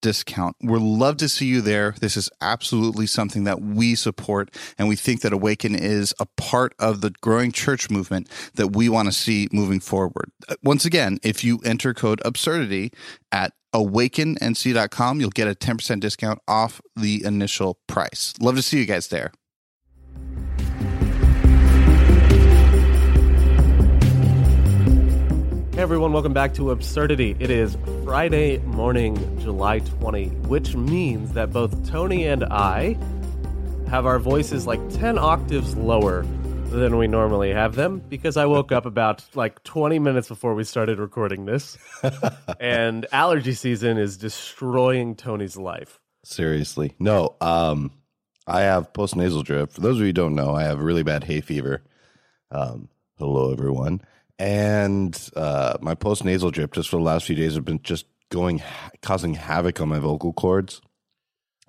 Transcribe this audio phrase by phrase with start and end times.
[0.00, 0.56] discount.
[0.62, 1.94] We'd love to see you there.
[2.00, 6.74] This is absolutely something that we support, and we think that Awaken is a part
[6.78, 10.30] of the growing church movement that we want to see moving forward.
[10.48, 12.92] Uh, once again, if you enter code absurdity
[13.32, 18.32] at awakennc.com, you'll get a 10% discount off the initial price.
[18.40, 19.32] Love to see you guys there.
[25.78, 27.36] Hey everyone, welcome back to Absurdity.
[27.38, 32.98] It is Friday morning, July 20, which means that both Tony and I
[33.88, 36.22] have our voices like 10 octaves lower
[36.70, 40.64] than we normally have them because I woke up about like 20 minutes before we
[40.64, 41.78] started recording this.
[42.58, 46.00] and allergy season is destroying Tony's life.
[46.24, 46.96] Seriously.
[46.98, 47.92] No, um
[48.48, 49.70] I have postnasal drip.
[49.70, 51.84] For those of you who don't know, I have really bad hay fever.
[52.50, 54.00] Um hello everyone
[54.38, 58.06] and uh, my post nasal drip just for the last few days have been just
[58.30, 58.62] going
[59.02, 60.80] causing havoc on my vocal cords.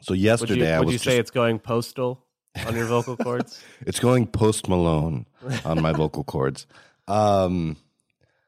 [0.01, 2.25] So yesterday, would you, I would you say it's going postal
[2.65, 3.61] on your vocal cords?
[3.81, 5.25] it's going post Malone
[5.65, 6.67] on my vocal cords.
[7.07, 7.77] Um,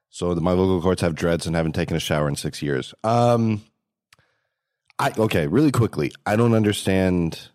[0.09, 2.93] so the, my vocal cords have dreads and haven't taken a shower in six years.
[3.03, 3.63] Um,
[4.99, 6.11] I okay, really quickly.
[6.25, 7.49] I don't understand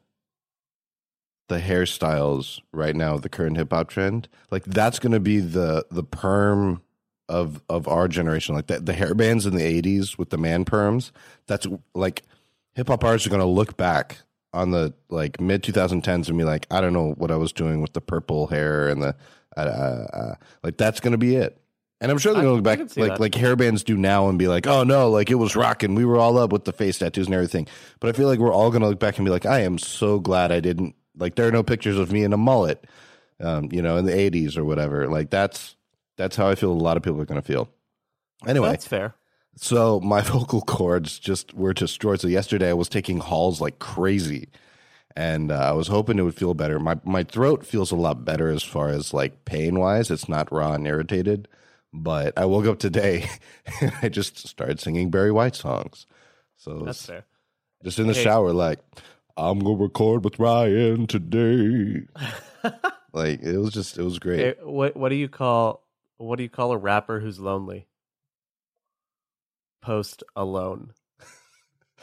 [1.48, 5.86] the hairstyles right now, the current hip hop trend, like that's going to be the
[5.90, 6.82] the perm
[7.28, 8.54] of of our generation.
[8.54, 11.10] Like the, the hair bands in the '80s with the man perms.
[11.46, 12.22] That's like
[12.74, 14.18] hip hop artists are going to look back
[14.52, 17.80] on the like mid 2010s and be like, I don't know what I was doing
[17.80, 19.14] with the purple hair and the
[19.56, 21.60] uh, uh, uh like that's going to be it.
[22.00, 23.20] And I'm sure they're going to look back like that.
[23.20, 25.94] like hair bands do now and be like, oh no, like it was rocking.
[25.94, 27.66] We were all up with the face tattoos and everything.
[28.00, 29.78] But I feel like we're all going to look back and be like, I am
[29.78, 32.84] so glad I didn't like there are no pictures of me in a mullet,
[33.40, 35.08] um, you know, in the '80s or whatever.
[35.08, 35.76] Like that's
[36.16, 36.72] that's how I feel.
[36.72, 37.68] A lot of people are going to feel.
[38.46, 39.14] Anyway, that's fair.
[39.56, 42.20] So my vocal cords just were destroyed.
[42.20, 44.48] So yesterday I was taking Halls like crazy,
[45.16, 46.78] and uh, I was hoping it would feel better.
[46.78, 50.10] My my throat feels a lot better as far as like pain wise.
[50.10, 51.48] It's not raw and irritated.
[51.92, 53.28] But I woke up today
[53.80, 56.06] and I just started singing Barry White songs.
[56.56, 57.24] So that's fair.
[57.84, 58.24] Just in the hey.
[58.24, 58.80] shower, like
[59.36, 62.06] I'm gonna record with Ryan today.
[63.12, 64.40] like it was just it was great.
[64.40, 65.84] Hey, what what do you call
[66.16, 67.86] what do you call a rapper who's lonely?
[69.82, 70.92] Post alone.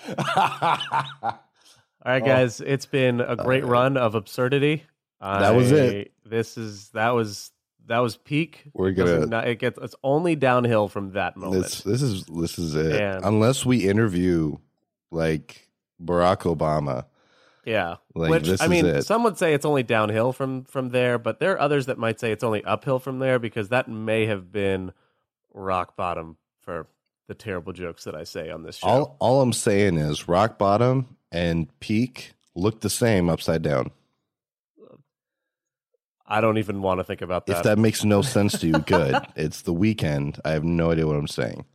[0.17, 2.25] All right, oh.
[2.25, 2.65] guys, oh.
[2.67, 4.83] it's been a great uh, run of absurdity.
[5.19, 6.11] That I, was it.
[6.25, 7.51] This is that was
[7.87, 8.65] that was peak.
[8.73, 9.39] We're gonna.
[9.39, 9.79] It gets.
[9.81, 11.63] It's only downhill from that moment.
[11.63, 13.01] This, this is this is it.
[13.01, 14.57] And, Unless we interview
[15.11, 15.69] like
[16.03, 17.05] Barack Obama
[17.65, 21.39] yeah, like, which I mean, some would say it's only downhill from from there, but
[21.39, 24.51] there are others that might say it's only uphill from there because that may have
[24.51, 24.91] been
[25.53, 26.87] rock bottom for
[27.27, 28.87] the terrible jokes that I say on this show.
[28.87, 33.91] All all I'm saying is rock bottom and peak look the same upside down.
[36.25, 37.57] I don't even want to think about that.
[37.57, 39.15] If that makes no sense to you, good.
[39.35, 40.39] it's the weekend.
[40.43, 41.65] I have no idea what I'm saying.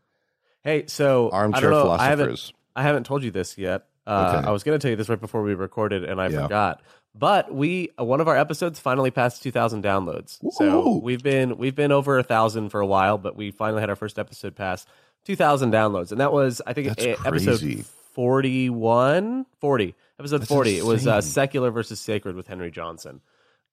[0.64, 2.00] Hey, so armchair philosophers.
[2.00, 3.86] I haven't, I haven't told you this yet.
[4.08, 4.48] Uh, okay.
[4.48, 6.42] I was going to tell you this right before we recorded, and I yeah.
[6.42, 6.82] forgot.
[7.14, 10.42] But we one of our episodes finally passed 2,000 downloads.
[10.44, 10.50] Ooh.
[10.52, 13.90] So we've been we've been over a thousand for a while, but we finally had
[13.90, 14.86] our first episode pass
[15.24, 17.84] 2,000 downloads, and that was I think a, episode
[18.14, 20.70] 41, 40, episode that's 40.
[20.70, 20.82] Insane.
[20.82, 23.20] It was uh, secular versus sacred with Henry Johnson.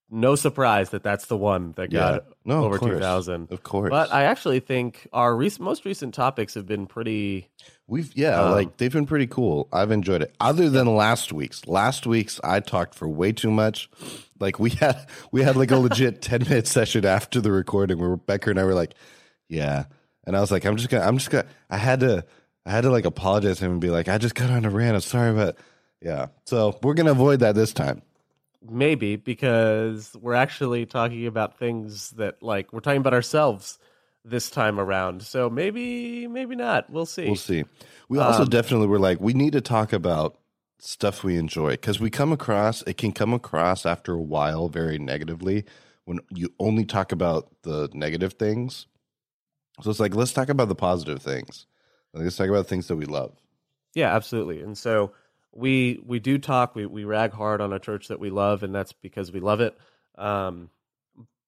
[0.09, 2.33] No surprise that that's the one that got yeah.
[2.45, 3.51] no, over 2,000.
[3.51, 3.89] Of course.
[3.89, 7.49] But I actually think our rec- most recent topics have been pretty
[7.87, 9.67] We've yeah, um, like they've been pretty cool.
[9.71, 10.35] I've enjoyed it.
[10.39, 11.67] Other than last week's.
[11.67, 13.89] Last week's I talked for way too much
[14.39, 18.15] Like we had we had like a legit ten minute session after the recording where
[18.15, 18.95] Becker and I were like,
[19.49, 19.85] yeah,
[20.25, 22.25] and I was like, I'm just gonna, I'm just gonna, I had to,
[22.65, 24.69] I had to like apologize to him and be like, I just got on a
[24.69, 24.95] rant.
[24.95, 25.57] I'm sorry, but
[26.01, 26.27] yeah.
[26.45, 28.01] So we're gonna avoid that this time.
[28.69, 33.77] Maybe because we're actually talking about things that like we're talking about ourselves
[34.23, 35.21] this time around.
[35.23, 36.89] So maybe, maybe not.
[36.89, 37.27] We'll see.
[37.27, 37.63] We'll see.
[38.09, 40.39] We also um, definitely were like, we need to talk about
[40.79, 44.99] stuff we enjoy because we come across it can come across after a while very
[44.99, 45.63] negatively
[46.03, 48.85] when you only talk about the negative things
[49.81, 51.65] so it's like let's talk about the positive things
[52.13, 53.31] let's talk about things that we love
[53.93, 55.11] yeah absolutely and so
[55.55, 58.75] we we do talk we, we rag hard on a church that we love and
[58.75, 59.77] that's because we love it
[60.17, 60.69] um,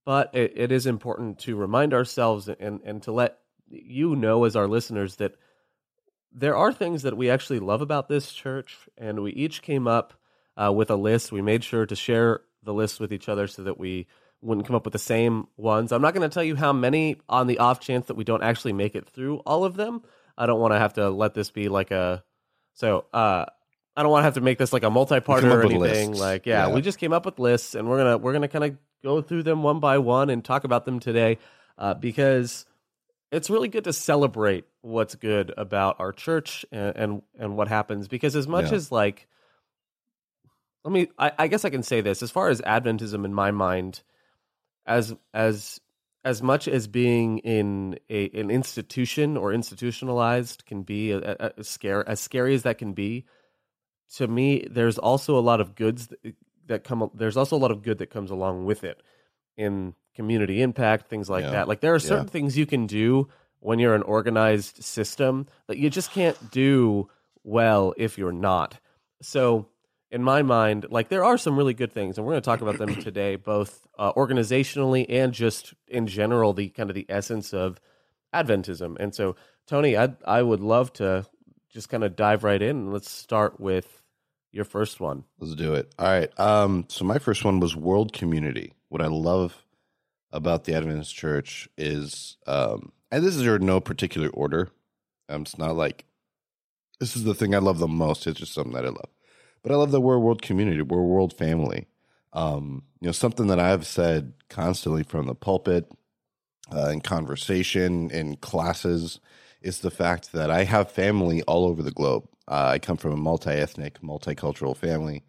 [0.06, 3.40] but it, it is important to remind ourselves and and to let
[3.70, 5.34] you know as our listeners that
[6.38, 10.14] there are things that we actually love about this church, and we each came up
[10.56, 11.32] uh, with a list.
[11.32, 14.08] We made sure to share the list with each other so that we
[14.42, 15.92] wouldn't come up with the same ones.
[15.92, 18.44] I'm not going to tell you how many on the off chance that we don't
[18.44, 20.04] actually make it through all of them.
[20.38, 22.24] I don't want to have to let this be like a
[22.74, 23.46] so uh
[23.98, 26.14] I don't want to have to make this like a multi-parter or anything.
[26.14, 28.48] Like yeah, yeah, we just came up with lists and we're going to we're to
[28.48, 31.40] kind of go through them one by one and talk about them today
[31.80, 32.68] uh, because
[33.32, 38.08] it's really good to celebrate what's good about our church and and, and what happens
[38.08, 38.76] because as much yeah.
[38.76, 39.28] as like
[40.84, 43.50] let me I, I guess I can say this as far as Adventism in my
[43.50, 44.04] mind
[44.86, 45.82] as as
[46.24, 51.64] as much as being in a an institution or institutionalized can be a, a, a
[51.64, 53.26] scare as scary as that can be
[54.16, 56.36] to me there's also a lot of goods that,
[56.68, 59.02] that come there's also a lot of good that comes along with it
[59.58, 61.52] in community impact, things like yeah.
[61.52, 61.68] that.
[61.68, 62.32] Like there are certain yeah.
[62.32, 67.08] things you can do when you're an organized system that you just can't do
[67.44, 68.80] well if you're not.
[69.22, 69.68] So,
[70.10, 72.62] in my mind, like there are some really good things, and we're going to talk
[72.62, 77.54] about them today, both uh, organizationally and just in general, the kind of the essence
[77.54, 77.80] of
[78.34, 78.98] Adventism.
[79.00, 79.36] And so,
[79.68, 81.26] Tony, I I would love to
[81.70, 82.92] just kind of dive right in.
[82.92, 83.97] Let's start with
[84.58, 85.24] your first one.
[85.40, 85.94] Let's do it.
[85.98, 86.38] All right.
[86.40, 88.74] Um, so my first one was world community.
[88.90, 89.64] What I love
[90.34, 94.70] about the Adventist Church is, um, and this is in no particular order.
[95.30, 96.06] Um, it's not like
[97.00, 98.28] this is the thing I love the most.
[98.28, 99.10] It's just something that I love.
[99.62, 100.82] But I love that we're a world community.
[100.82, 101.88] We're a world family.
[102.34, 105.92] Um, you know, something that I've said constantly from the pulpit,
[106.76, 109.20] uh, in conversation, in classes,
[109.62, 112.28] is the fact that I have family all over the globe.
[112.48, 115.24] Uh, I come from a multi ethnic, multicultural family.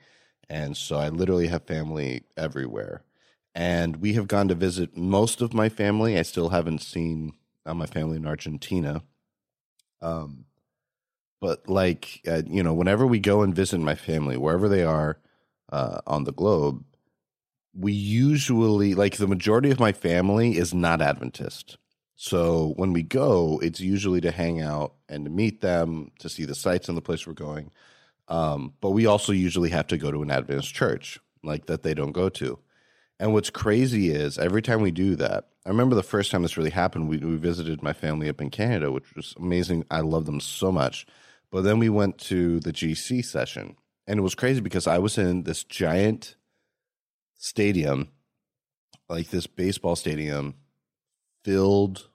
[0.48, 3.02] And so I literally have family everywhere
[3.58, 6.16] and we have gone to visit most of my family.
[6.16, 7.32] I still haven't seen
[7.66, 9.02] uh, my family in Argentina.
[10.00, 10.44] Um,
[11.40, 15.18] but like uh, you know, whenever we go and visit my family, wherever they are
[15.72, 16.84] uh, on the globe,
[17.74, 21.78] we usually like the majority of my family is not Adventist.
[22.20, 26.44] So when we go, it's usually to hang out and to meet them, to see
[26.44, 27.70] the sights in the place we're going.
[28.26, 31.94] Um, but we also usually have to go to an Adventist church, like that they
[31.94, 32.58] don't go to.
[33.20, 36.56] And what's crazy is every time we do that, I remember the first time this
[36.56, 39.84] really happened, we, we visited my family up in Canada, which was amazing.
[39.88, 41.06] I love them so much.
[41.52, 43.76] But then we went to the GC session,
[44.08, 46.34] and it was crazy because I was in this giant
[47.36, 48.08] stadium,
[49.08, 50.56] like this baseball stadium,
[51.44, 52.08] filled,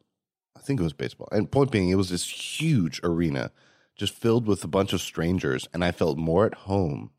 [0.66, 1.30] think it was baseball.
[1.32, 3.52] And point being, it was this huge arena
[3.96, 7.12] just filled with a bunch of strangers, and I felt more at home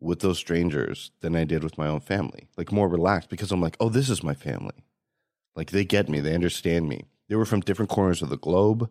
[0.00, 2.48] with those strangers than I did with my own family.
[2.56, 4.84] Like more relaxed because I'm like, oh, this is my family.
[5.54, 7.04] Like they get me, they understand me.
[7.28, 8.90] They were from different corners of the globe,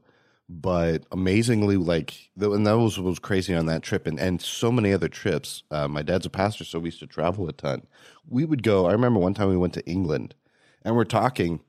[0.49, 4.71] but amazingly, like, and that was what was crazy on that trip, and and so
[4.71, 5.63] many other trips.
[5.71, 7.85] Uh, my dad's a pastor, so we used to travel a ton.
[8.27, 8.85] We would go.
[8.85, 10.35] I remember one time we went to England,
[10.83, 11.61] and we're talking,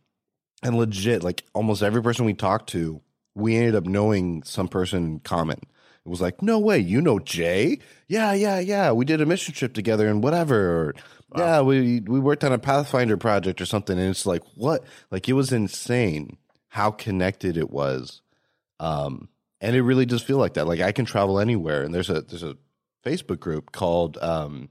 [0.62, 3.00] and legit, like almost every person we talked to,
[3.34, 5.60] we ended up knowing some person in common
[6.08, 7.80] it was like, no way, you know Jay?
[8.06, 8.92] Yeah, yeah, yeah.
[8.92, 10.94] We did a mission trip together and whatever.
[11.30, 11.38] Wow.
[11.44, 13.98] Yeah, we we worked on a Pathfinder project or something.
[13.98, 14.84] And it's like, what?
[15.10, 16.38] Like it was insane
[16.68, 18.22] how connected it was.
[18.80, 19.28] Um,
[19.60, 20.66] and it really does feel like that.
[20.66, 21.82] Like I can travel anywhere.
[21.82, 22.56] And there's a there's a
[23.04, 24.70] Facebook group called um,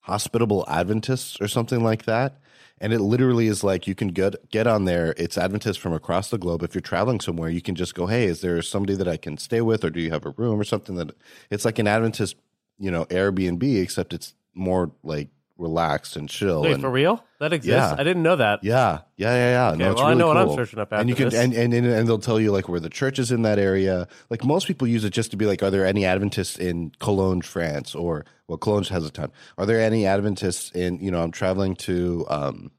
[0.00, 2.40] Hospitable Adventists or something like that
[2.78, 5.14] and it literally is like you can get get on there.
[5.16, 6.62] It's Adventists from across the globe.
[6.62, 9.38] If you're traveling somewhere, you can just go, "Hey, is there somebody that I can
[9.38, 11.12] stay with, or do you have a room or something?" That
[11.50, 12.36] it's like an Adventist,
[12.78, 16.62] you know, Airbnb, except it's more like relaxed and chill.
[16.62, 17.24] Wait, and, for real?
[17.40, 17.92] That exists?
[17.92, 17.94] Yeah.
[17.98, 18.62] I didn't know that.
[18.62, 19.68] Yeah, yeah, yeah, yeah.
[19.70, 20.34] Okay, no, well, really I know cool.
[20.34, 21.34] what I'm searching up after and you can this.
[21.34, 24.08] and, and and they'll tell you like where the church is in that area.
[24.30, 27.42] Like most people use it just to be like, are there any Adventists in Cologne,
[27.42, 29.32] France, or well, Cologne has a ton.
[29.58, 31.22] Are there any Adventists in you know?
[31.22, 32.70] I'm traveling to um,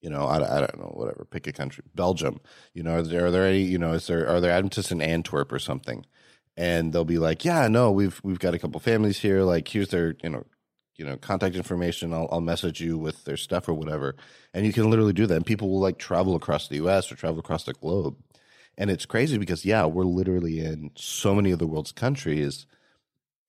[0.00, 2.40] you know, I, I don't know, whatever, pick a country, Belgium.
[2.72, 5.02] You know, are there, are there any, you know, is there are there Adventists in
[5.02, 6.06] Antwerp or something?
[6.56, 9.42] And they'll be like, yeah, no, we've we've got a couple families here.
[9.42, 10.44] Like, here's their, you know,
[11.00, 12.12] you know, contact information.
[12.12, 14.14] I'll, I'll message you with their stuff or whatever.
[14.54, 15.34] And you can literally do that.
[15.34, 17.10] And people will like travel across the U.S.
[17.10, 18.16] or travel across the globe.
[18.78, 22.66] And it's crazy because yeah, we're literally in so many of the world's countries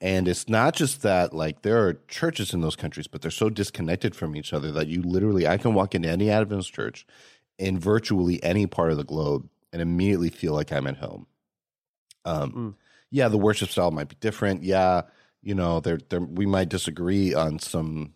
[0.01, 3.51] and it's not just that, like, there are churches in those countries, but they're so
[3.51, 7.05] disconnected from each other that you literally, I can walk into any Adventist church
[7.59, 11.27] in virtually any part of the globe and immediately feel like I'm at home.
[12.25, 12.73] Um, mm.
[13.11, 14.63] Yeah, the worship style might be different.
[14.63, 15.03] Yeah,
[15.41, 18.13] you know, there, we might disagree on some,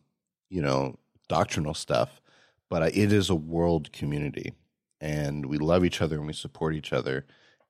[0.50, 2.22] you know, doctrinal stuff,
[2.70, 4.54] but it is a world community
[5.02, 7.26] and we love each other and we support each other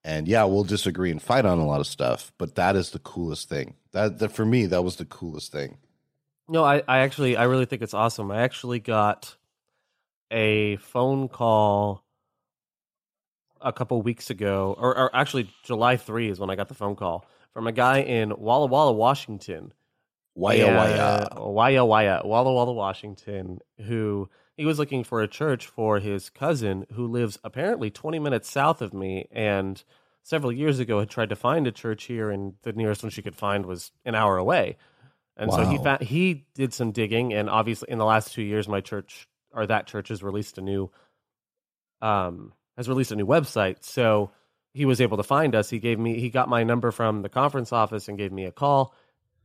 [0.06, 3.00] and yeah, we'll disagree and fight on a lot of stuff, but that is the
[3.00, 3.74] coolest thing.
[3.92, 5.80] That, that for me, that was the coolest thing.
[6.48, 8.30] No, I, I actually, I really think it's awesome.
[8.30, 9.36] I actually got
[10.30, 12.04] a phone call
[13.60, 16.96] a couple weeks ago, or, or actually July three is when I got the phone
[16.96, 19.74] call from a guy in Walla Walla, Washington.
[20.36, 21.28] Waya Waya.
[21.40, 26.86] Waya Waya, Walla Walla, Washington, who he was looking for a church for his cousin
[26.92, 29.86] who lives apparently 20 minutes south of me and
[30.22, 33.22] several years ago had tried to find a church here and the nearest one she
[33.22, 34.76] could find was an hour away
[35.38, 35.58] and wow.
[35.58, 38.82] so he found he did some digging and obviously in the last two years my
[38.82, 40.90] church or that church has released a new
[42.02, 44.32] um has released a new website so
[44.76, 47.30] he was able to find us he gave me he got my number from the
[47.30, 48.94] conference office and gave me a call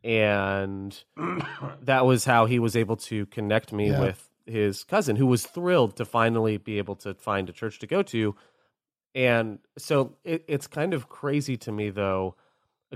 [0.02, 1.02] and
[1.82, 4.00] that was how he was able to connect me yeah.
[4.00, 7.87] with his cousin, who was thrilled to finally be able to find a church to
[7.87, 8.34] go to.
[9.14, 12.37] And so it, it's kind of crazy to me, though,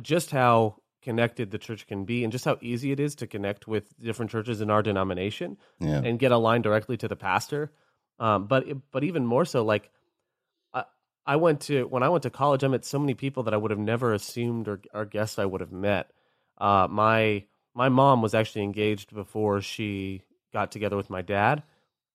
[0.01, 3.69] just how connected the church can be and just how easy it is to connect
[3.69, 6.01] with different churches in our denomination yeah.
[6.03, 7.73] and get a line directly to the pastor.
[8.19, 9.91] Um, but but even more so, like
[11.27, 13.57] I, went to when I went to college, I met so many people that I
[13.57, 16.11] would have never assumed or, or guessed I would have met.
[16.59, 21.63] Uh, my my mom was actually engaged before she got together with my dad.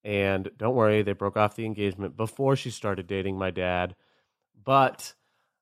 [0.03, 3.95] And don't worry, they broke off the engagement before she started dating my dad.
[4.63, 5.13] But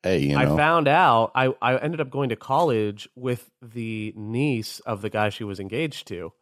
[0.04, 0.40] hey, you know.
[0.40, 5.10] I found out I, I ended up going to college with the niece of the
[5.10, 6.34] guy she was engaged to.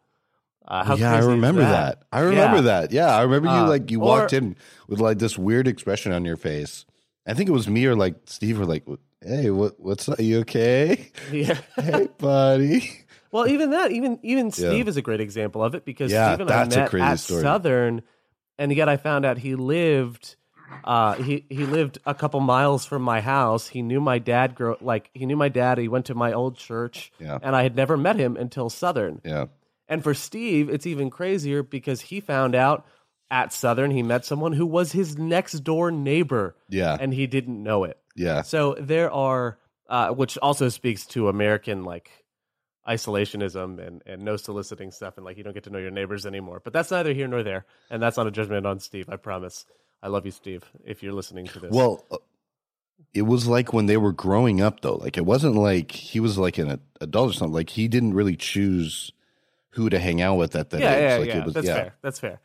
[0.67, 1.99] Uh, yeah, I remember that?
[2.01, 2.07] that?
[2.11, 2.61] I remember yeah.
[2.63, 2.91] that.
[2.91, 4.55] Yeah, I remember you uh, like you or, walked in
[4.87, 6.85] with like this weird expression on your face.
[7.27, 8.85] I think it was me or like Steve were like,
[9.21, 10.19] "Hey, what what's up?
[10.19, 11.11] You okay?
[11.31, 14.89] Yeah, hey, buddy." Well, even that, even even Steve yeah.
[14.89, 17.41] is a great example of it because yeah, Steve and I met at story.
[17.41, 18.01] Southern,
[18.57, 20.35] and yet I found out he lived.
[20.83, 23.67] Uh, he he lived a couple miles from my house.
[23.67, 24.55] He knew my dad.
[24.55, 25.77] Grow like he knew my dad.
[25.77, 27.39] He went to my old church, yeah.
[27.41, 29.21] and I had never met him until Southern.
[29.25, 29.45] Yeah.
[29.87, 32.85] And for Steve, it's even crazier because he found out
[33.31, 36.55] at Southern he met someone who was his next door neighbor.
[36.69, 36.97] Yeah.
[36.99, 37.97] And he didn't know it.
[38.15, 38.43] Yeah.
[38.43, 39.57] So there are,
[39.89, 42.09] uh, which also speaks to American like
[42.87, 46.25] isolationism and, and no soliciting stuff and like you don't get to know your neighbors
[46.25, 46.61] anymore.
[46.63, 47.65] But that's neither here nor there.
[47.89, 49.65] And that's not a judgment on Steve, I promise.
[50.03, 51.71] I love you, Steve, if you're listening to this.
[51.71, 52.17] Well, uh,
[53.13, 54.95] it was like when they were growing up, though.
[54.95, 57.53] Like it wasn't like he was like an adult or something.
[57.53, 59.11] Like he didn't really choose
[59.69, 61.01] who to hang out with at that yeah, age.
[61.01, 61.73] Yeah, like yeah, was, that's yeah.
[61.73, 61.95] fair.
[62.01, 62.39] That's fair.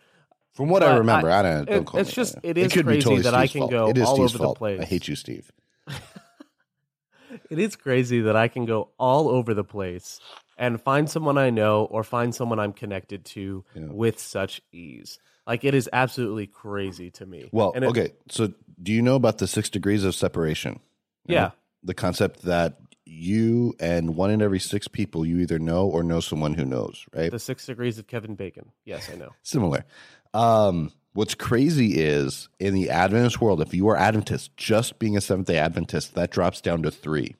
[0.52, 1.64] From what but I remember, I, I don't.
[1.66, 3.71] don't it, it's just it is it crazy that Steve's I can fault.
[3.71, 4.57] go all Steve's over fault.
[4.57, 4.80] the place.
[4.80, 5.50] I hate you, Steve.
[7.50, 10.21] it is crazy that I can go all over the place
[10.59, 13.87] and find someone I know or find someone I'm connected to yeah.
[13.87, 15.19] with such ease.
[15.47, 17.49] Like it is absolutely crazy to me.
[17.52, 18.12] Well, it, okay.
[18.28, 18.52] So
[18.83, 20.80] do you know about the six degrees of separation?
[21.26, 21.40] You yeah.
[21.40, 21.52] Know,
[21.83, 22.76] the concept that
[23.07, 27.04] you and one in every six people you either know or know someone who knows,
[27.14, 27.30] right?
[27.30, 28.71] The six degrees of Kevin Bacon.
[28.85, 29.30] Yes, I know.
[29.42, 29.85] Similar.
[30.32, 35.20] Um, what's crazy is in the Adventist world, if you are Adventist, just being a
[35.20, 37.37] Seventh day Adventist, that drops down to three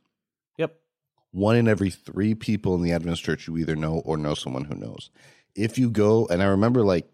[0.59, 0.75] Yep.
[1.31, 4.65] one in every three people in the Adventist church you either know or know someone
[4.65, 5.11] who knows.
[5.55, 7.09] If you go, and I remember like,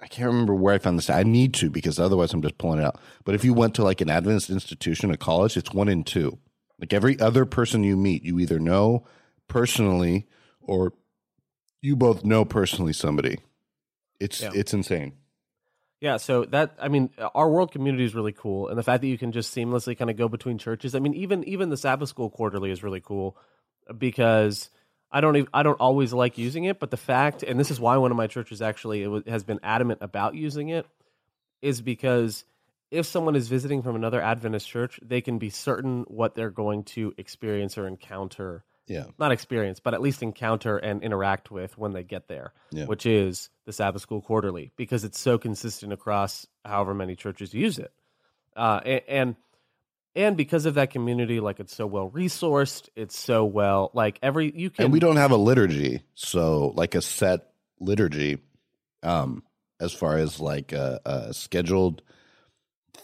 [0.00, 1.10] I can't remember where I found this.
[1.10, 3.00] I need to because otherwise I'm just pulling it out.
[3.24, 6.38] But if you went to like an Adventist institution, a college, it's one in two.
[6.78, 9.04] Like every other person you meet, you either know
[9.48, 10.26] personally
[10.60, 10.92] or
[11.82, 13.38] you both know personally somebody.
[14.20, 14.50] It's yeah.
[14.54, 15.12] it's insane.
[16.00, 19.08] Yeah, so that I mean, our world community is really cool, and the fact that
[19.08, 20.94] you can just seamlessly kind of go between churches.
[20.94, 23.36] I mean, even even the Sabbath School quarterly is really cool
[23.96, 24.70] because
[25.10, 27.80] I don't even, I don't always like using it, but the fact, and this is
[27.80, 30.86] why one of my churches actually was, has been adamant about using it,
[31.62, 32.44] is because
[32.90, 36.84] if someone is visiting from another Adventist church, they can be certain what they're going
[36.84, 38.64] to experience or encounter.
[38.88, 39.04] Yeah.
[39.18, 42.86] Not experience, but at least encounter and interact with when they get there, Yeah.
[42.86, 47.78] which is the Sabbath School Quarterly, because it's so consistent across however many churches use
[47.78, 47.92] it.
[48.56, 49.36] Uh, a- and,
[50.16, 54.50] and because of that community, like it's so well resourced, it's so well like every
[54.56, 58.38] you can and we don't have a liturgy so like a set liturgy
[59.04, 59.44] um
[59.78, 62.02] as far as like uh, uh scheduled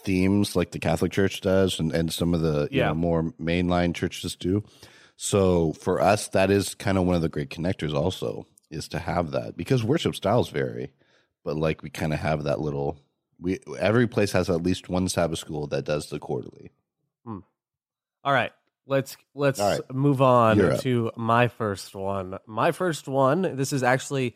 [0.03, 2.87] themes like the catholic church does and, and some of the you Yeah.
[2.87, 4.63] know, more mainline churches do
[5.15, 8.99] so for us that is kind of one of the great connectors also is to
[8.99, 10.91] have that because worship styles vary
[11.43, 12.97] but like we kind of have that little
[13.39, 16.71] we every place has at least one sabbath school that does the quarterly
[18.25, 18.51] All right.
[18.87, 19.81] Let's let's right.
[19.93, 22.39] move on to my first one.
[22.47, 24.35] My first one, this is actually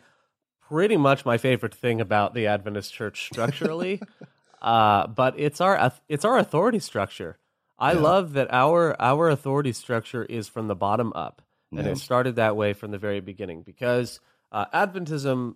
[0.70, 4.02] pretty much my favorite thing about the Adventist church structurally.
[4.62, 7.38] uh, but it's our it's our authority structure.
[7.80, 8.00] I Yeah.
[8.02, 11.42] love that our our authority structure is from the bottom up.
[11.76, 11.94] And Yeah.
[11.94, 14.20] it started that way from the very beginning because
[14.52, 15.56] uh, Adventism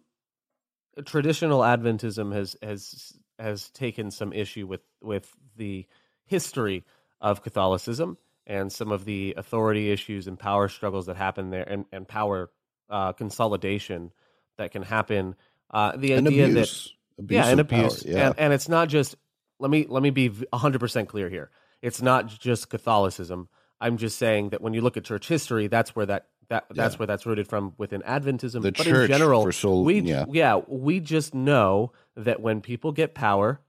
[1.05, 5.85] traditional Adventism has has has taken some issue with with the
[6.25, 6.83] history
[7.19, 11.85] of Catholicism and some of the authority issues and power struggles that happen there, and
[11.91, 12.51] and power
[12.89, 14.11] uh, consolidation
[14.57, 15.35] that can happen.
[15.71, 18.53] Uh, the and idea abuse, that abuse yeah, and of power, abuse, yeah and and
[18.53, 19.15] it's not just.
[19.59, 21.49] Let me let me be hundred percent clear here.
[21.83, 23.49] It's not just Catholicism.
[23.79, 26.95] I'm just saying that when you look at church history, that's where that that that's
[26.95, 26.99] Yeah.
[26.99, 28.61] where that's rooted from within Adventism.
[28.63, 30.61] The but church in general, so- we yeah.
[30.67, 33.59] we just know that when people get power,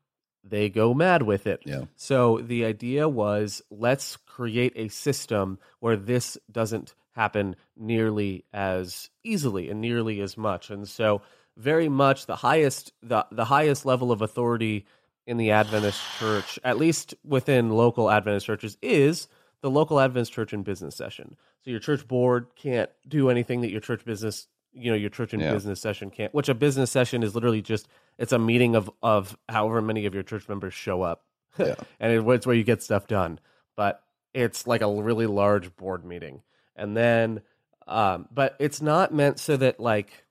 [0.45, 1.63] they go mad with it.
[1.65, 1.85] Yeah.
[1.97, 9.71] So the idea was let's create a system where this doesn't happen nearly as easily
[9.71, 10.71] and nearly as much.
[10.71, 11.23] And so
[11.57, 14.85] very much the highest the the highest level of authority
[15.27, 19.29] in the Adventist church, at least within local Adventist churches, is
[19.63, 21.37] the local Adventist church and business session.
[21.65, 25.33] So your church board can't do anything that your church business, you know, your church
[25.33, 25.53] and Yeah.
[25.53, 26.35] business session can't.
[26.35, 27.89] Which a business session is literally just
[28.19, 31.25] it's a meeting of of however many of your church members show up,
[31.59, 31.75] Yeah.
[31.99, 33.41] and it, it's where you get stuff done.
[33.77, 34.03] But
[34.35, 36.43] it's like a really large board meeting,
[36.77, 37.41] and then,
[37.87, 40.27] um, but it's not meant so that like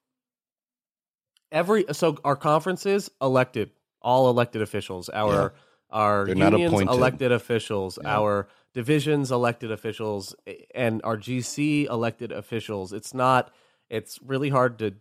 [1.51, 3.71] every so our conferences elected
[4.03, 5.97] all elected officials our Yeah.
[5.97, 8.17] our They're unions elected officials Yeah.
[8.17, 10.35] our divisions elected officials
[10.73, 12.91] and our gc elected officials.
[12.93, 13.51] It's not
[13.89, 14.95] it's really hard to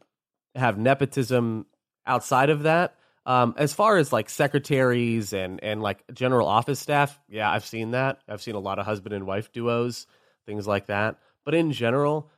[0.55, 1.67] have nepotism
[2.07, 2.95] outside of that.
[3.25, 7.93] Um, as far as like secretaries and and like general office staff yeah i've seen
[7.93, 8.19] that.
[8.29, 10.07] I've seen a lot of husband and wife duos
[10.47, 11.19] things like that.
[11.45, 12.31] But in general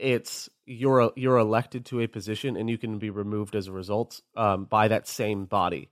[0.00, 4.20] it's you're you're elected to a position and you can be removed as a result
[4.36, 5.88] um, by that same body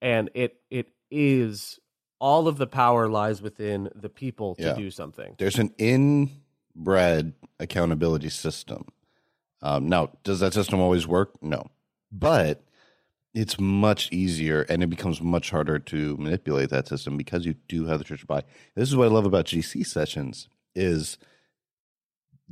[0.00, 1.78] and it it is
[2.18, 4.74] all of the power lies within the people to Yeah.
[4.74, 8.86] do something there's an inbred accountability system.
[9.60, 11.40] Um, now, does that system always work?
[11.42, 11.66] No,
[12.10, 12.62] but
[13.34, 17.86] it's much easier and it becomes much harder to manipulate that system because you do
[17.86, 18.42] have the church buy.
[18.74, 21.16] This is what I love about GC sessions is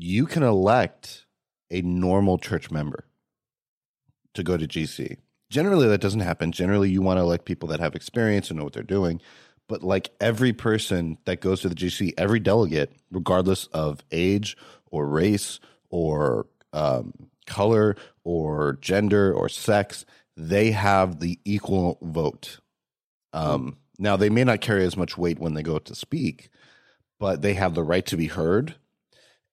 [0.03, 1.27] you can elect
[1.71, 3.05] a normal church member
[4.35, 5.19] to go to GC.
[5.51, 6.53] Generally, that doesn't happen.
[6.53, 9.21] Generally, you want to elect people that have experience and know what they're doing.
[9.69, 14.57] But like every person that goes to the GC, every delegate, regardless of age
[14.91, 15.61] or race
[15.91, 17.13] or um,
[17.47, 22.61] color or gender or sex, they have the equal vote.
[23.33, 26.49] Um, now, they may not carry as much weight when they go to speak,
[27.19, 28.77] but they have the right to be heard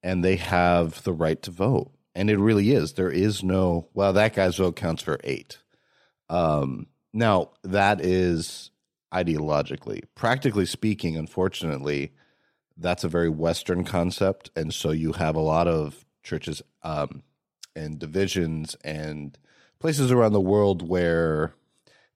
[0.04, 1.92] and they have the right to vote.
[2.16, 2.94] And it really is.
[2.94, 5.60] There is no, well, that guy's vote counts for eight.
[6.30, 8.72] Um, now, that is
[9.14, 10.04] ideologically.
[10.16, 12.14] Practically speaking, unfortunately,
[12.76, 14.50] that's a very Western concept.
[14.56, 17.24] And so you have a lot of churches um,
[17.76, 19.38] and divisions and
[19.80, 21.54] places around the world where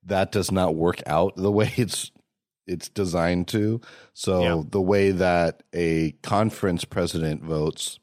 [0.03, 2.11] that does not work out the way it's
[2.67, 3.81] it's designed to.
[4.13, 4.63] So Yeah.
[4.69, 7.99] the way that a conference president votes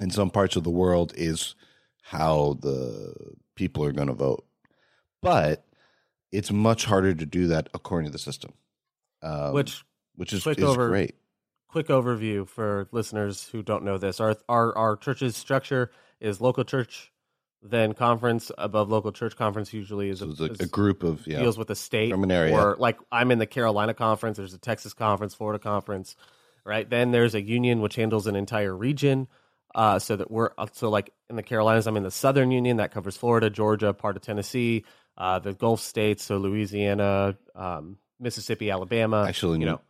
[0.00, 1.54] in some parts of the world is
[2.02, 3.14] how the
[3.54, 4.46] people are going to vote.
[5.20, 5.64] But
[6.32, 8.52] it's much harder to do that according to the system.
[9.22, 9.84] Um, which
[10.16, 11.14] which is, is over- great.
[11.68, 15.90] quick overview for listeners who don't know this our our our church's structure
[16.20, 17.11] is local church
[17.62, 21.26] then conference above local church conference usually is, So a, a, is- a group of
[21.26, 21.40] yeah.
[21.40, 22.56] deals with a state From an area.
[22.56, 24.36] or like I'm in the Carolina conference.
[24.36, 26.16] There's a Texas conference, Florida conference,
[26.64, 26.88] right?
[26.88, 29.28] Then there's a union which handles an entire region.
[29.74, 32.90] Uh, so that we're so like in the Carolinas, I'm in the Southern Union that
[32.90, 34.84] covers Florida, Georgia, part of Tennessee,
[35.16, 39.24] uh, the Gulf states, so Louisiana, um, Mississippi, Alabama.
[39.26, 39.80] Actually, you know,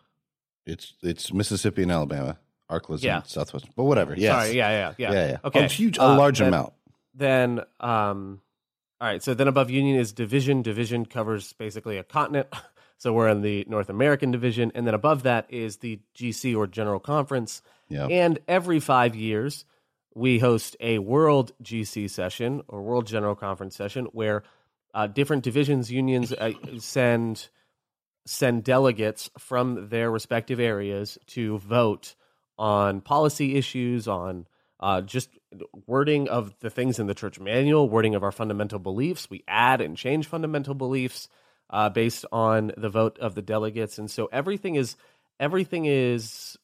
[0.66, 2.38] it's it's Mississippi and Alabama.
[2.70, 3.22] Arkless yeah.
[3.22, 4.14] Southwest, but whatever.
[4.16, 4.32] Yes.
[4.32, 5.36] Sorry, yeah, yeah, yeah, yeah, yeah.
[5.44, 6.72] Okay, oh, huge, a uh, large then, amount.
[7.14, 8.40] Then, um,
[9.00, 9.22] all right.
[9.22, 10.62] So then above Union is Division.
[10.62, 12.48] Division covers basically a continent.
[13.02, 16.68] So we're in the North American division, and then above that is the GC or
[16.68, 17.60] General Conference.
[17.88, 18.06] Yeah.
[18.06, 19.64] And every five years,
[20.14, 24.44] we host a World GC session or World General Conference session where
[24.94, 27.48] uh, different divisions unions uh, send
[28.24, 32.14] send delegates from their respective areas to vote
[32.56, 34.46] on policy issues, on
[34.82, 35.30] uh, just
[35.86, 39.30] wording of the things in the church manual, wording of our fundamental beliefs.
[39.30, 41.28] We add and change fundamental beliefs
[41.70, 44.96] uh, based on the vote of the delegates, and so everything is
[45.38, 46.56] everything is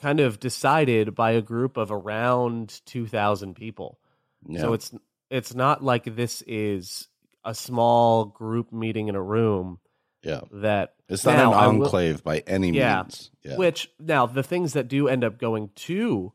[0.00, 3.98] kind of decided by a group of around two thousand people.
[4.46, 4.62] Yeah.
[4.62, 4.92] So it's
[5.30, 7.06] it's not like this is
[7.44, 9.78] a small group meeting in a room.
[10.22, 10.40] Yeah.
[10.50, 13.30] That it's not an enclave will, by any yeah, means.
[13.44, 13.56] Yeah.
[13.56, 16.32] Which now the things that do end up going to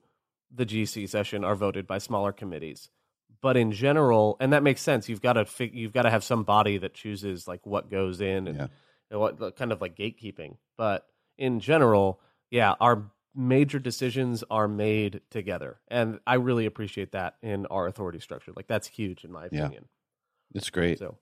[0.53, 2.89] the GC session are voted by smaller committees.
[3.41, 5.09] But in general, and that makes sense.
[5.09, 8.21] You've got to fig- you've got to have some body that chooses like what goes
[8.21, 8.67] in and, yeah.
[9.11, 10.55] and what kind of like gatekeeping.
[10.77, 11.05] But
[11.37, 17.65] in general, yeah, our major decisions are made together, and I really appreciate that in
[17.65, 18.53] our authority structure.
[18.55, 19.71] Like that's huge in my opinion.
[20.51, 20.59] Yeah.
[20.59, 20.99] It's great.
[20.99, 21.17] So,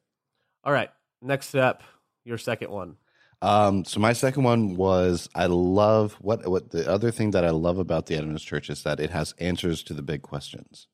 [0.63, 0.91] all right,
[1.23, 1.81] next step,
[2.23, 2.97] your second one.
[3.41, 7.49] Um, so my second one was I love what what the other thing that I
[7.49, 10.87] love about the Adventist Church is that it has answers to the big questions.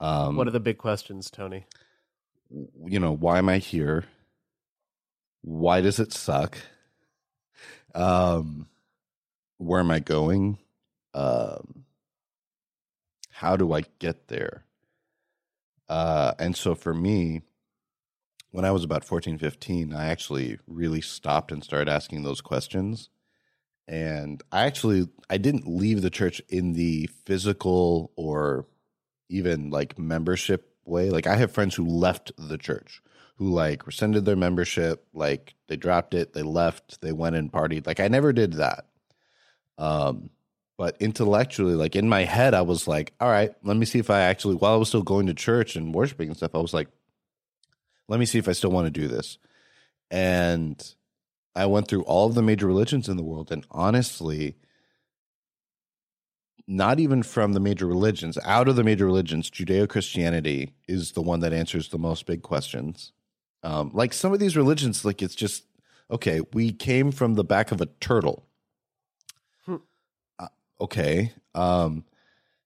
[0.00, 1.66] Um, what are the big questions, Tony?
[2.50, 4.04] You know, why am I here?
[5.42, 6.58] Why does it suck?
[7.94, 8.66] Um,
[9.58, 10.58] where am I going?
[11.12, 11.84] Um,
[13.30, 14.64] how do I get there?
[15.88, 17.42] Uh, and so for me,
[18.50, 23.08] when I was about 14, 15, I actually really stopped and started asking those questions.
[23.86, 28.66] And I actually I didn't leave the church in the physical or
[29.28, 31.10] even like membership way.
[31.10, 33.02] Like I have friends who left the church
[33.36, 37.86] who like rescinded their membership, like they dropped it, they left, they went and partied.
[37.86, 38.84] Like I never did that.
[39.78, 40.30] Um
[40.76, 44.08] but intellectually, like in my head, I was like, all right, let me see if
[44.08, 46.72] I actually, while I was still going to church and worshiping and stuff, I was
[46.72, 46.88] like,
[48.10, 49.38] let me see if I still want to do this.
[50.10, 50.82] And
[51.54, 53.50] I went through all of the major religions in the world.
[53.50, 54.56] And honestly,
[56.66, 61.22] not even from the major religions, out of the major religions, Judeo Christianity is the
[61.22, 63.12] one that answers the most big questions.
[63.62, 65.64] Um, like some of these religions, like it's just,
[66.10, 68.46] okay, we came from the back of a turtle
[70.80, 71.32] okay.
[71.54, 72.04] Um,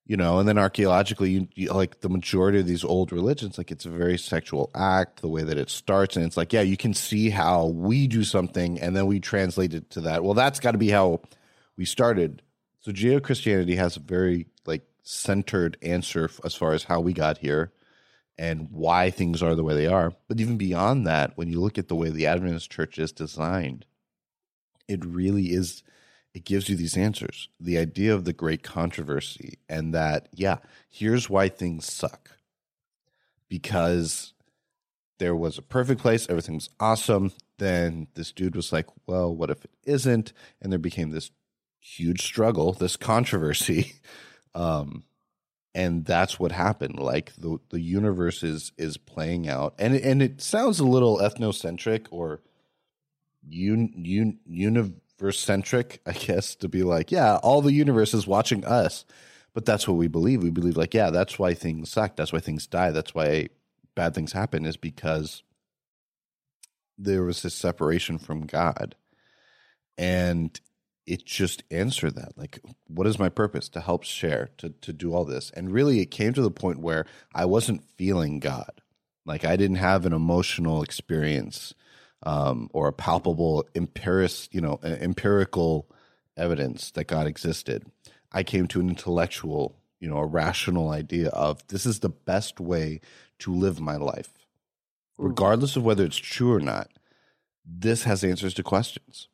[0.06, 3.70] you know, and then archaeologically, you, you, like the majority of these old religions, like
[3.70, 6.76] it's a very sexual act, the way that it starts, and it's like, yeah, you
[6.76, 10.22] can see how we do something, and then we translate it to that.
[10.22, 11.22] Well, that's got to be how
[11.76, 12.42] we started.
[12.80, 17.38] So, Judeo Christianity has a very like centered answer as far as how we got
[17.38, 17.72] here
[18.36, 20.12] and why things are the way they are.
[20.28, 23.86] But even beyond that, when you look at the way the Adventist Church is designed,
[24.88, 25.82] it really is
[26.34, 27.48] it gives you these answers.
[27.60, 30.58] The idea of the great controversy, and that, yeah,
[30.90, 32.30] here's why things suck.
[33.48, 34.34] Because
[35.18, 37.32] there was a perfect place, everything was awesome.
[37.58, 40.32] Then this dude was like, well, what if it isn't?
[40.60, 41.30] And there became this
[41.78, 43.94] huge struggle, this controversy.
[44.56, 45.02] Um,
[45.74, 47.00] and that's what happened.
[47.00, 52.06] Like the the universe is is playing out, and and it sounds a little ethnocentric
[52.12, 52.40] or
[53.52, 54.94] un, un, uni,
[55.32, 59.04] centric, I guess, to be like, yeah, all the universe is watching us.
[59.54, 60.42] But that's what we believe.
[60.42, 62.16] We believe, like, yeah, that's why things suck.
[62.16, 62.90] That's why things die.
[62.90, 63.48] That's why
[63.94, 65.44] bad things happen, is because
[66.98, 68.96] there was this separation from God.
[69.96, 70.58] And
[71.06, 72.36] it just answered that.
[72.36, 73.68] Like, what is my purpose?
[73.70, 75.52] To help share, to, to do all this.
[75.54, 78.80] And really, it came to the point where I wasn't feeling God.
[79.24, 81.74] Like, I didn't have an emotional experience
[82.24, 85.88] um, or a palpable empiric, you know, empirical
[86.36, 87.84] evidence that God existed.
[88.32, 92.58] I came to an intellectual, you know, a rational idea of this is the best
[92.58, 93.00] way
[93.40, 94.46] to live my life,
[95.18, 96.90] regardless of whether it's true or not.
[97.64, 99.28] This has answers to questions,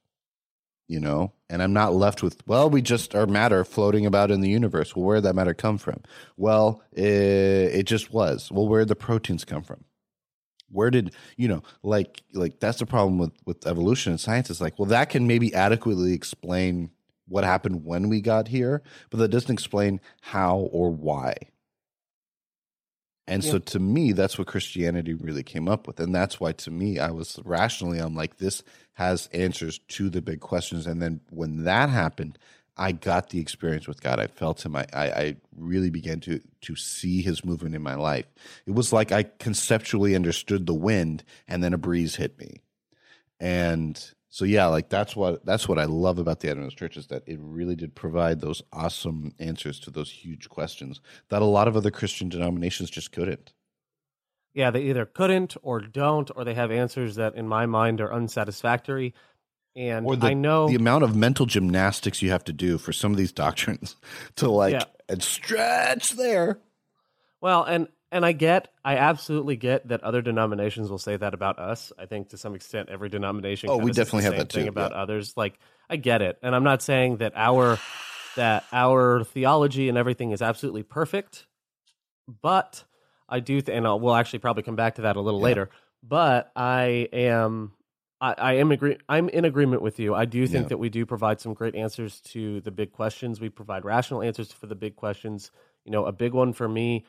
[0.87, 4.41] you know, and I'm not left with, well, we just are matter floating about in
[4.41, 4.95] the universe.
[4.95, 6.03] Well, where did that matter come from?
[6.37, 8.53] Well, it, it just was.
[8.53, 9.85] Well, where did the proteins come from?
[10.71, 14.61] Where did you know like like that's the problem with with evolution and science is
[14.61, 16.91] like well that can maybe adequately explain
[17.31, 21.35] what happened when we got here, but that doesn't explain how or why.
[23.27, 23.53] And yeah.
[23.53, 26.01] so to me, that's what Christianity really came up with.
[26.01, 30.21] And that's why to me, I was rationally, I'm like, this has answers to the
[30.21, 30.87] big questions.
[30.87, 32.37] And then when that happened,
[32.81, 34.19] I got the experience with God.
[34.19, 34.75] I felt him.
[34.75, 38.25] I, I, I, really began to to see his movement in my life.
[38.65, 42.63] It was like I conceptually understood the wind and then a breeze hit me.
[43.39, 47.09] And so yeah, like that's what that's what I love about the Adventist Church is
[47.09, 51.69] that it really did provide those awesome answers to those huge questions that a lot
[51.69, 53.53] of other Christian denominations just couldn't.
[54.55, 58.13] Yeah, they either couldn't or don't, or they have answers that in my mind are
[58.13, 59.15] unsatisfactory.
[59.77, 62.93] And or the, I know the amount of mental gymnastics you have to do for
[62.93, 63.97] some of these doctrines
[64.37, 64.85] to like yeah.
[65.09, 66.59] and stretch there.
[67.41, 71.61] Well, and and I get, I absolutely get that other denominations will say that about
[71.61, 71.93] us.
[71.97, 73.71] I think to some extent, every denomination.
[73.71, 74.67] Oh, we definitely have that too.
[74.67, 75.03] about yeah.
[75.03, 77.79] others, like I get it, and I'm not saying that our
[78.37, 81.47] that our theology and everything is absolutely perfect,
[82.43, 82.85] but
[83.29, 85.45] I do, th- and I'll, we'll actually probably come back to that a little yeah.
[85.45, 85.71] later.
[86.03, 87.73] But I am
[88.21, 88.99] I, I, am agree.
[89.09, 90.15] I'm in agreement with you.
[90.15, 90.69] I do think yeah.
[90.69, 93.41] that we do provide some great answers to the big questions.
[93.41, 95.51] We provide rational answers for the big questions.
[95.85, 97.07] You know, a big one for me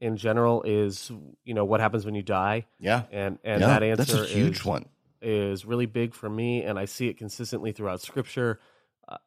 [0.00, 1.10] in general is
[1.44, 2.66] you know what happens when you die.
[2.78, 4.86] Yeah, and and yeah, that answer that's a huge is, one.
[5.20, 8.60] Is really big for me, and I see it consistently throughout Scripture.
[9.08, 9.18] Uh,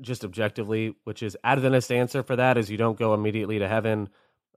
[0.00, 4.08] just objectively, which is Adventist answer for that is you don't go immediately to heaven.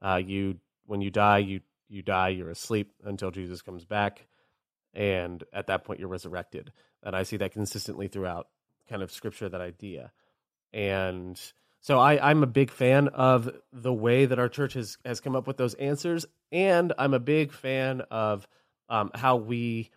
[0.02, 2.28] Uh, you when you die, you you die.
[2.28, 4.26] You're asleep until Jesus comes back
[4.96, 6.72] and at that point you're resurrected.
[7.02, 8.48] And I see that consistently throughout
[8.88, 10.10] kind of scripture, that idea.
[10.72, 11.40] And
[11.80, 15.36] so I, I'm a big fan of the way that our church has, has come
[15.36, 16.26] up with those answers.
[16.50, 18.48] And I'm a big fan of
[18.88, 19.90] um, how we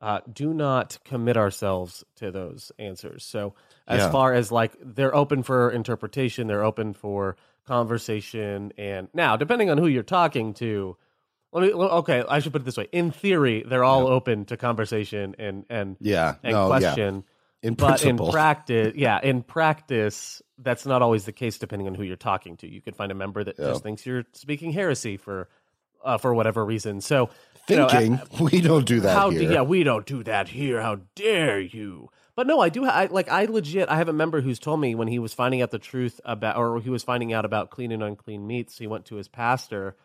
[0.00, 3.24] uh, do not commit ourselves to those answers.
[3.24, 3.54] So
[3.86, 4.10] as yeah.
[4.10, 8.72] far as like they're open for interpretation, they're open for conversation.
[8.78, 10.96] And now, depending on who you're talking to,
[11.52, 11.72] let me.
[11.72, 12.88] Okay, I should put it this way.
[12.92, 14.14] In theory, they're all yeah.
[14.14, 17.14] open to conversation and and yeah, and no, question.
[17.16, 17.22] Yeah.
[17.60, 18.26] In but principle.
[18.26, 21.58] in practice, yeah, in practice, that's not always the case.
[21.58, 23.66] Depending on who you're talking to, you could find a member that yeah.
[23.66, 25.48] just thinks you're speaking heresy for
[26.04, 27.00] uh, for whatever reason.
[27.00, 27.30] So
[27.66, 29.16] thinking you know, we don't do that.
[29.16, 29.50] How, here.
[29.50, 30.80] Yeah, we don't do that here.
[30.80, 32.10] How dare you?
[32.36, 32.84] But no, I do.
[32.84, 33.88] I, like I legit.
[33.88, 36.56] I have a member who's told me when he was finding out the truth about,
[36.56, 39.96] or he was finding out about clean and unclean meats, he went to his pastor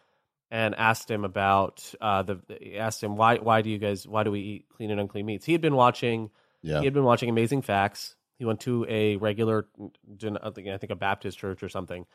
[0.53, 4.29] and asked him about uh, the asked him why why do you guys why do
[4.29, 5.45] we eat clean and unclean meats?
[5.45, 6.29] He had been watching
[6.61, 6.77] yeah.
[6.77, 8.15] he had been watching Amazing Facts.
[8.37, 9.65] He went to a regular
[10.23, 12.05] I think a Baptist church or something,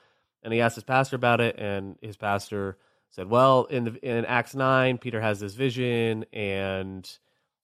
[0.44, 2.78] and he asked his pastor about it, and his pastor
[3.10, 7.10] said, "Well, in the in Acts nine, Peter has this vision, and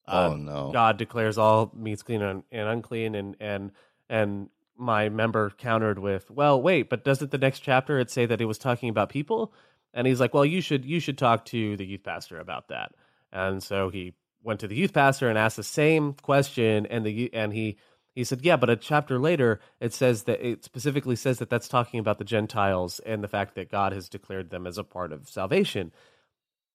[0.08, 3.70] uh, oh no, God declares all meats clean and, and unclean, and and
[4.08, 8.40] and." My member countered with, "Well, wait, but doesn't the next chapter it say that
[8.40, 9.52] it was talking about people?"
[9.94, 12.92] And he's like, "Well, you should you should talk to the youth pastor about that."
[13.32, 17.32] And so he went to the youth pastor and asked the same question, and the
[17.32, 17.78] and he
[18.14, 21.68] he said, "Yeah, but a chapter later, it says that it specifically says that that's
[21.68, 25.12] talking about the Gentiles and the fact that God has declared them as a part
[25.12, 25.92] of salvation."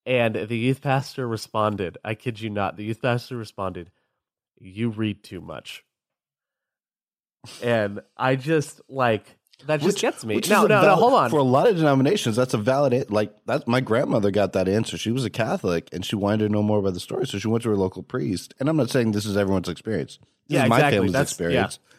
[0.05, 3.91] And the youth pastor responded, "I kid you not." The youth pastor responded,
[4.60, 5.84] "You read too much."
[7.62, 10.39] And I just like that just which, gets me.
[10.47, 10.95] No, no, valid, no.
[10.95, 11.29] Hold on.
[11.29, 13.11] For a lot of denominations, that's a valid.
[13.11, 14.97] Like that, my grandmother got that answer.
[14.97, 17.47] She was a Catholic, and she wanted to know more about the story, so she
[17.47, 18.53] went to her local priest.
[18.59, 20.17] And I'm not saying this is everyone's experience.
[20.47, 20.83] This yeah, is exactly.
[20.83, 21.79] my family's that's, experience.
[21.81, 21.95] Yeah.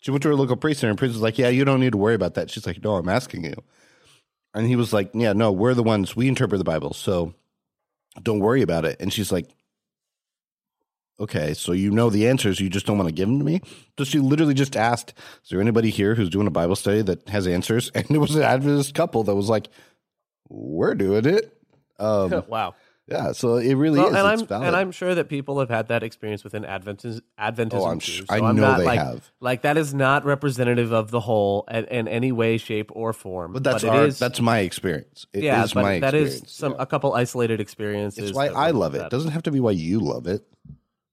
[0.00, 1.92] She went to her local priest, and her priest was like, "Yeah, you don't need
[1.92, 3.54] to worry about that." She's like, "No, I'm asking you."
[4.54, 7.34] And he was like, "Yeah, no, we're the ones we interpret the Bible, so
[8.22, 9.48] don't worry about it." And she's like,
[11.20, 13.60] Okay, so you know the answers, you just don't want to give them to me?
[13.98, 17.28] So she literally just asked, Is there anybody here who's doing a Bible study that
[17.28, 17.90] has answers?
[17.94, 19.68] And it was an Adventist couple that was like,
[20.48, 21.56] We're doing it.
[21.98, 22.74] Um, wow.
[23.08, 24.14] Yeah, so it really well, is.
[24.14, 24.66] And I'm, valid.
[24.68, 27.20] and I'm sure that people have had that experience within Adventism.
[27.38, 29.32] Adventism oh, I'm too, so I know not, they like, have.
[29.40, 33.52] Like that is not representative of the whole in, in any way, shape, or form.
[33.52, 35.26] But that's but our, that's my experience.
[35.32, 36.48] It yeah, is my that experience.
[36.48, 36.78] is some yeah.
[36.82, 38.30] a couple isolated experiences.
[38.30, 39.02] It's why I love it.
[39.02, 40.46] It doesn't have to be why you love it.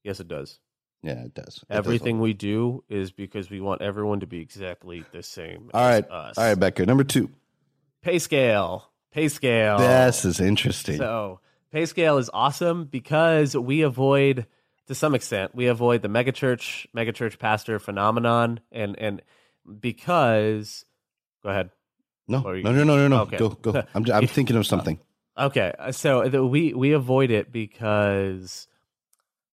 [0.03, 0.59] Yes, it does.
[1.01, 1.63] Yeah, it does.
[1.69, 5.69] It Everything does we do is because we want everyone to be exactly the same.
[5.73, 6.37] All right, us.
[6.37, 6.85] all right, Becker.
[6.85, 7.29] Number two,
[8.01, 8.89] pay scale.
[9.11, 9.79] Pay scale.
[9.79, 10.97] This is interesting.
[10.97, 11.39] So
[11.71, 14.45] pay scale is awesome because we avoid,
[14.87, 19.21] to some extent, we avoid the megachurch, megachurch pastor phenomenon, and and
[19.79, 20.85] because,
[21.43, 21.69] go ahead.
[22.27, 23.21] No, no, no, no, no, no.
[23.21, 23.37] Okay.
[23.37, 23.83] Go, go.
[23.95, 24.99] I'm, I'm thinking of something.
[25.37, 28.67] Okay, so the, we we avoid it because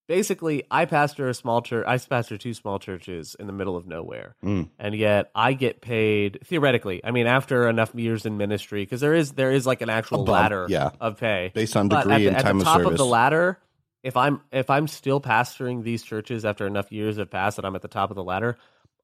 [0.06, 1.84] basically I pastor a small church.
[1.86, 4.68] I pastor two small churches in the middle of nowhere, mm.
[4.78, 7.00] and yet I get paid theoretically.
[7.04, 10.24] I mean, after enough years in ministry, because there is there is like an actual
[10.24, 10.90] ladder yeah.
[11.00, 13.58] of pay based on degree the, and time at the top of, of the ladder.
[14.02, 17.74] If I'm if I'm still pastoring these churches after enough years have passed that I'm
[17.74, 18.56] at the top of the ladder,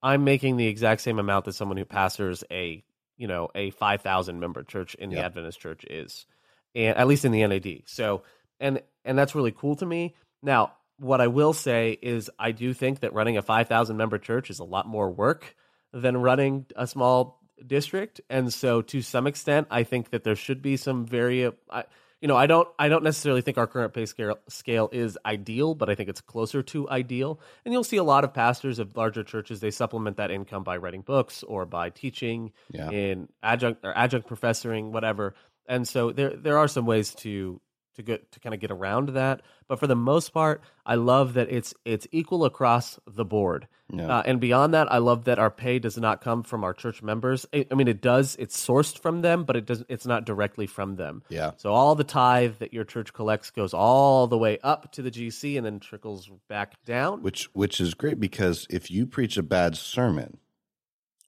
[0.03, 2.85] I'm making the exact same amount that someone who pastors a
[3.17, 5.19] you know a five thousand member church in the.
[5.19, 6.27] Adventist church is,
[6.75, 7.83] and at least in the NAD.
[7.87, 8.23] So
[8.61, 10.15] and and that's really cool to me.
[10.41, 14.51] Now what I will say is I do think that running a 5,000 member church
[14.51, 15.57] is a lot more work
[15.93, 18.21] than running a small district.
[18.31, 21.85] And so to some extent, I think that there should be some very, I,
[22.21, 25.75] you know, I don't, I don't necessarily think our current pay scale, scale is ideal,
[25.75, 27.41] but I think it's closer to ideal.
[27.65, 30.77] And you'll see a lot of pastors of larger churches, they supplement that income by
[30.77, 32.91] writing books or by teaching yeah.
[32.91, 35.35] in adjunct or adjunct professoring, whatever.
[35.67, 37.61] And so there, there are some ways to
[37.95, 39.43] to get to kind of get around that.
[39.69, 43.69] But for the most part, I love that it's it's equal across the board.
[43.93, 44.19] Yeah.
[44.19, 47.03] Uh, and beyond that, I love that our pay does not come from our church
[47.03, 47.45] members.
[47.53, 49.87] I, I mean, it does; it's sourced from them, but it doesn't.
[49.91, 51.23] It's not directly from them.
[51.29, 51.53] Yeah.
[51.57, 55.11] So all the tithe that your church collects goes all the way up to the
[55.11, 57.23] GC and then trickles back down.
[57.23, 60.39] Which which is great because if you preach a bad sermon,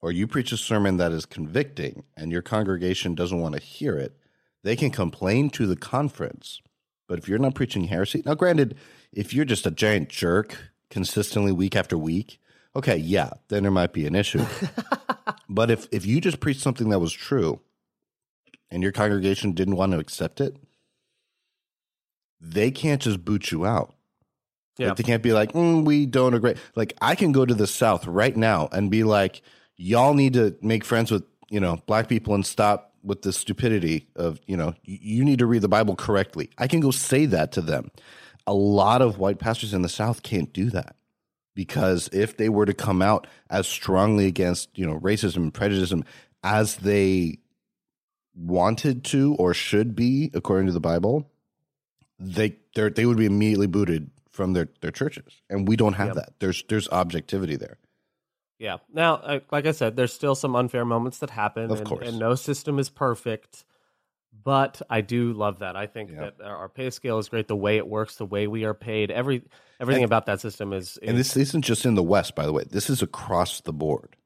[0.01, 3.99] or you preach a sermon that is convicting, and your congregation doesn't want to hear
[3.99, 4.17] it
[4.65, 6.61] they can complain to the conference.
[7.07, 8.77] But if you're not preaching heresy, now granted,
[9.13, 10.57] if you're just a giant jerk
[10.91, 12.41] consistently week after week,
[12.75, 14.45] okay, yeah, then there might be an issue.
[15.49, 17.61] but if if you just preach something that was true
[18.71, 20.57] and your congregation didn't want to accept it,
[22.41, 23.95] they can't just boot you out.
[24.79, 24.89] Yeah.
[24.89, 26.55] Like they can't be like, mm, we don't agree.
[26.75, 29.43] Like I can go to the South right now and be like,
[29.77, 34.09] y'all need to make friends with, you know, black people and stop with the stupidity
[34.17, 36.51] of, you know, you need to read the Bible correctly.
[36.59, 37.91] I can go say that to them.
[38.47, 40.97] A lot of white pastors in the South can't do that
[41.55, 45.93] because if they were to come out as strongly against, you know, racism and prejudice
[46.43, 47.39] as they
[48.35, 51.31] wanted to or should be according to the Bible,
[52.19, 55.41] they they would be immediately booted from their, their churches.
[55.49, 56.17] And we don't have yep.
[56.17, 56.33] that.
[56.41, 57.79] There's there's objectivity there.
[58.59, 58.79] Yeah.
[58.93, 61.71] Now, like I said, there's still some unfair moments that happen.
[61.71, 62.09] Of and, course.
[62.09, 63.65] And no system is perfect.
[64.43, 65.77] But I do love that.
[65.77, 66.31] I think yeah.
[66.39, 67.47] that our pay scale is great.
[67.47, 69.43] The way it works, the way we are paid, every
[69.81, 72.45] everything and, about that system is, is, And this isn't just in the West, by
[72.45, 72.65] the way.
[72.69, 74.17] This is across the board,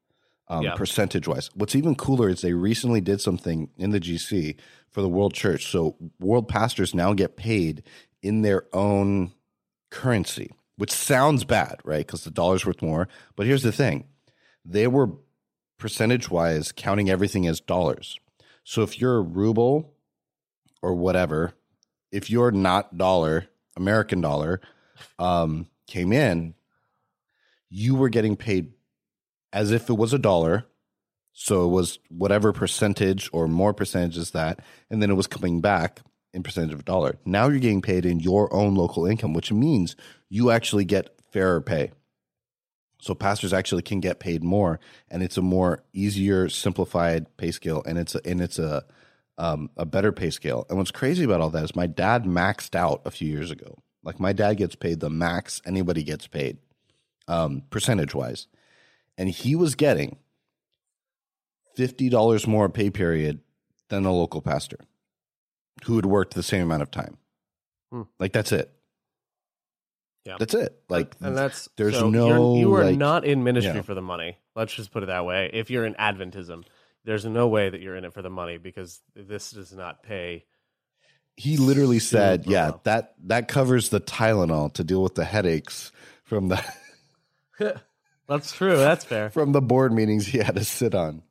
[0.49, 0.75] um, yeah.
[0.75, 1.51] percentage wise.
[1.55, 4.57] What's even cooler is they recently did something in the GC
[4.91, 5.71] for the World Church.
[5.71, 7.83] So world pastors now get paid
[8.23, 9.33] in their own
[9.91, 12.07] currency, which sounds bad, right?
[12.07, 13.09] Because the dollar's worth more.
[13.37, 14.07] But here's the thing
[14.65, 15.11] they were
[15.79, 18.19] percentage wise counting everything as dollars.
[18.65, 19.95] So if you're a ruble
[20.83, 21.55] or whatever,
[22.11, 24.61] if you're not dollar, American dollar,
[25.19, 26.55] um, came in,
[27.71, 28.73] you were getting paid
[29.53, 30.67] as if it was a dollar.
[31.33, 35.61] So it was whatever percentage or more percentage is that, and then it was coming
[35.61, 36.01] back
[36.35, 37.17] in percentage of a dollar.
[37.25, 39.95] Now you're getting paid in your own local income, which means
[40.29, 41.93] you actually get fairer pay.
[43.01, 47.83] So pastors actually can get paid more, and it's a more easier, simplified pay scale,
[47.87, 48.85] and it's a, and it's a
[49.39, 50.67] um, a better pay scale.
[50.69, 53.79] And what's crazy about all that is my dad maxed out a few years ago.
[54.03, 56.59] Like my dad gets paid the max anybody gets paid,
[57.29, 58.49] um, percentage wise,
[59.17, 60.19] and he was getting
[61.77, 63.41] fifty dollars more pay period
[63.89, 64.79] than a local pastor
[65.85, 67.17] who had worked the same amount of time.
[67.93, 68.03] Hmm.
[68.19, 68.73] Like that's it.
[70.29, 70.37] Yeah.
[70.39, 70.79] That's it.
[70.91, 72.57] Like, and that's there's so no.
[72.57, 73.81] you are like, not in ministry yeah.
[73.81, 74.37] for the money.
[74.55, 75.49] Let's just put it that way.
[75.55, 76.65] If you're in Adventism,
[77.07, 80.45] there's no way that you're in it for the money because this does not pay.
[81.37, 82.81] He literally said, "Yeah, well.
[82.85, 85.93] that that covers the Tylenol to deal with the headaches
[86.25, 86.63] from the."
[88.29, 88.77] that's true.
[88.77, 89.31] That's fair.
[89.31, 91.23] from the board meetings he had to sit on.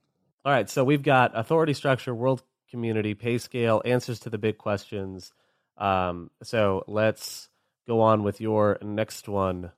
[0.43, 4.57] All right, so we've got authority structure, world community, pay scale, answers to the big
[4.57, 5.31] questions.
[5.77, 7.49] Um, so let's
[7.87, 9.71] go on with your next one.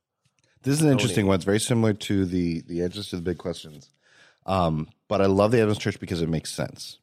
[0.63, 1.35] This is an interesting one.
[1.35, 3.91] It's very similar to the the answers to the big questions.
[4.45, 6.99] Um, but I love the Adventist Church because it makes sense.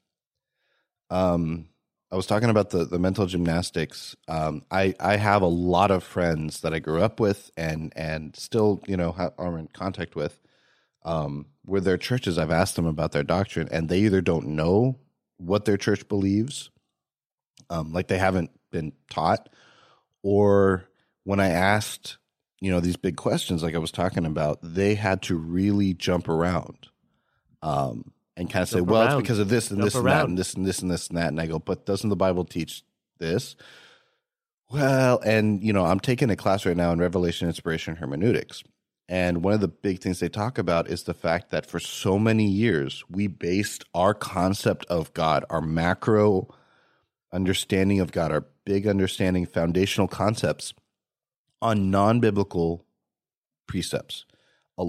[1.10, 1.68] Um,
[2.12, 4.14] I was talking about the the mental gymnastics.
[4.28, 8.36] Um, I I have a lot of friends that I grew up with and and
[8.36, 10.40] still you know are in contact with.
[11.04, 14.98] Um, with their churches, I've asked them about their doctrine, and they either don't know
[15.36, 16.70] what their church believes,
[17.70, 19.48] um, like they haven't been taught,
[20.24, 20.88] or
[21.26, 22.18] when I asked,
[22.60, 26.28] you know, these big questions like I was talking about, they had to really jump
[26.28, 26.86] around.
[27.62, 30.24] Um, and kind of say, well, it's because of this and jump this and that
[30.26, 31.28] and this and this and this and that.
[31.28, 32.84] And I go, but doesn't the Bible teach
[33.18, 33.56] this?
[34.70, 38.62] Well, and you know, I'm taking a class right now in Revelation Inspiration Hermeneutics.
[39.08, 42.20] And one of the big things they talk about is the fact that for so
[42.20, 46.54] many years, we based our concept of God, our macro
[47.32, 50.72] understanding of God, our big understanding, foundational concepts
[51.60, 52.84] on non biblical
[53.66, 54.24] precepts.
[54.78, 54.88] A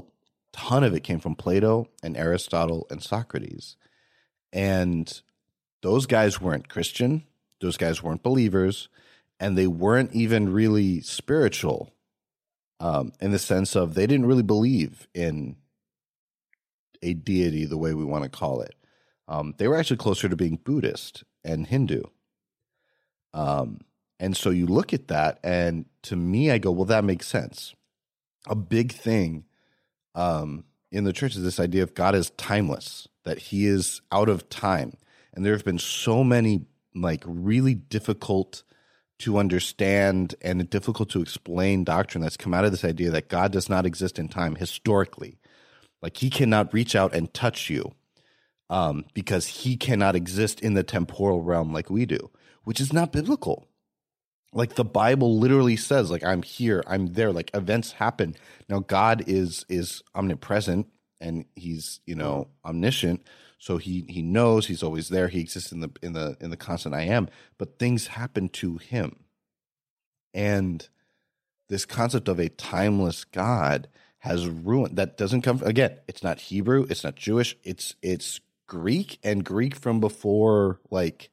[0.54, 3.76] ton of it came from Plato and Aristotle and Socrates.
[4.54, 5.22] And
[5.82, 7.24] those guys weren't Christian,
[7.62, 8.90] those guys weren't believers,
[9.40, 11.94] and they weren't even really spiritual
[12.80, 15.58] um, in the sense of they didn't really believe in
[17.02, 18.76] a deity the way we want to call it.
[19.28, 22.04] Um, they were actually closer to being Buddhist and Hindu.
[23.34, 23.82] Um,
[24.20, 27.76] and so you look at that, and to me, I go, well, that makes sense.
[28.48, 29.46] A big thing
[30.16, 34.30] um, in the church is this idea of God is timeless, that He is out
[34.30, 34.94] of time.
[35.34, 36.66] And there have been so many
[36.96, 38.64] like really difficult
[39.20, 43.52] to understand and difficult to explain doctrine that's come out of this idea that God
[43.52, 45.40] does not exist in time historically.
[46.02, 47.94] Like he cannot reach out and touch you
[48.70, 52.30] um, because he cannot exist in the temporal realm like we do,
[52.64, 53.68] which is not biblical.
[54.54, 58.36] Like the Bible literally says, like I'm here, I'm there, like events happen.
[58.70, 60.88] Now God is is omnipresent
[61.20, 63.24] and he's, you know, omniscient.
[63.60, 65.28] So he he knows he's always there.
[65.28, 67.28] He exists in the in the in the constant I am.
[67.58, 69.26] But things happen to him,
[70.34, 70.88] and
[71.70, 73.88] this concept of a timeless God
[74.20, 74.98] has ruined.
[74.98, 75.98] That doesn't come from, again.
[76.08, 76.86] It's not Hebrew.
[76.90, 77.58] It's not Jewish.
[77.64, 81.30] It's it's Greek and Greek from before like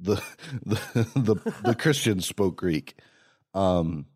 [0.00, 0.22] the
[0.64, 0.80] the
[1.14, 2.94] the, the Christians spoke Greek.
[3.54, 4.06] Um,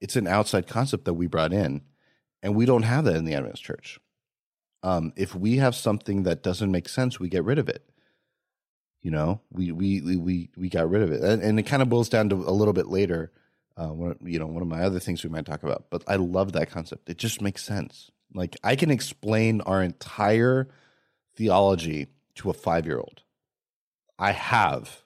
[0.00, 1.82] it's an outside concept that we brought in,
[2.42, 3.98] and we don't have that in the Adventist Church.
[4.82, 7.84] Um, if we have something that doesn't make sense, we get rid of it.
[9.02, 11.82] You know, we we we we we got rid of it, and, and it kind
[11.82, 13.32] of boils down to a little bit later.
[13.76, 16.16] Uh, one, you know, one of my other things we might talk about, but I
[16.16, 17.08] love that concept.
[17.08, 18.10] It just makes sense.
[18.34, 20.68] Like I can explain our entire
[21.36, 23.22] theology to a five year old.
[24.18, 25.04] I have.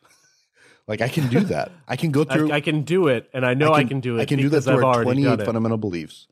[0.93, 1.73] Like I can do that.
[1.89, 2.53] I can go through.
[2.53, 4.21] I, I, can do it, and I know I can, I can do it.
[4.21, 6.27] I can do that through I've our twenty-eight fundamental beliefs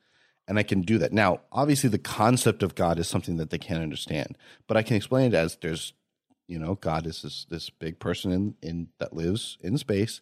[0.46, 1.12] and I can do that.
[1.12, 4.36] Now, obviously, the concept of God is something that they can't understand,
[4.66, 5.94] but I can explain it as there's,
[6.46, 10.20] you know, God is this this big person in in that lives in space.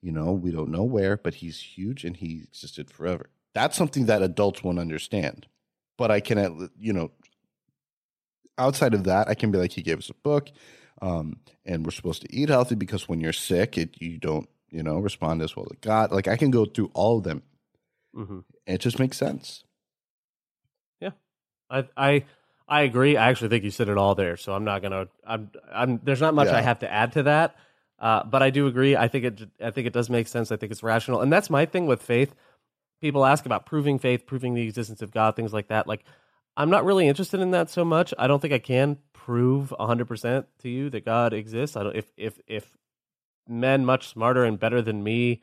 [0.00, 3.30] You know, we don't know where, but he's huge and he existed forever.
[3.54, 5.46] That's something that adults won't understand.
[5.98, 7.10] But I can, you know,
[8.58, 10.50] outside of that, I can be like, he gave us a book,
[11.00, 14.82] um, and we're supposed to eat healthy because when you're sick, it you don't, you
[14.82, 16.12] know, respond as well to God.
[16.12, 17.42] Like I can go through all of them.
[18.14, 18.40] Mm-hmm.
[18.66, 19.64] It just makes sense.
[21.00, 21.10] Yeah,
[21.70, 22.24] I I
[22.70, 23.16] I agree.
[23.16, 24.36] I actually think you said it all there.
[24.36, 25.08] So I'm not gonna.
[25.26, 25.50] I'm.
[25.72, 26.00] I'm.
[26.04, 26.58] There's not much yeah.
[26.58, 27.56] I have to add to that.
[27.98, 28.96] Uh, but I do agree.
[28.96, 29.42] I think it.
[29.60, 30.52] I think it does make sense.
[30.52, 32.32] I think it's rational, and that's my thing with faith.
[33.00, 35.88] People ask about proving faith, proving the existence of God, things like that.
[35.88, 36.04] Like,
[36.60, 38.12] I'm not really interested in that so much.
[38.18, 41.74] I don't think I can prove 100 percent to you that God exists.
[41.74, 41.96] I don't.
[41.96, 42.76] If if if
[43.48, 45.40] men much smarter and better than me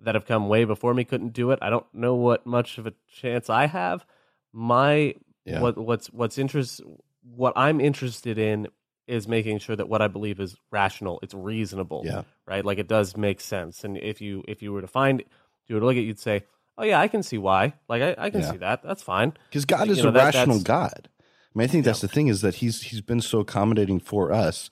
[0.00, 2.86] that have come way before me couldn't do it, I don't know what much of
[2.88, 4.04] a chance I have.
[4.52, 5.14] My
[5.44, 5.60] yeah.
[5.60, 6.80] What what's what's interest
[7.22, 8.66] what I'm interested in
[9.06, 12.02] is making sure that what I believe is rational, it's reasonable.
[12.04, 12.22] Yeah.
[12.44, 12.64] Right?
[12.64, 13.84] Like it does make sense.
[13.84, 16.18] And if you if you were to find if you were to look at you'd
[16.18, 16.42] say,
[16.78, 17.74] Oh yeah, I can see why.
[17.88, 18.50] Like I, I can yeah.
[18.50, 18.82] see that.
[18.82, 19.34] That's fine.
[19.48, 21.08] Because God is you know, a that, rational God.
[21.18, 24.32] I mean, I think that's the thing is that he's he's been so accommodating for
[24.32, 24.70] us.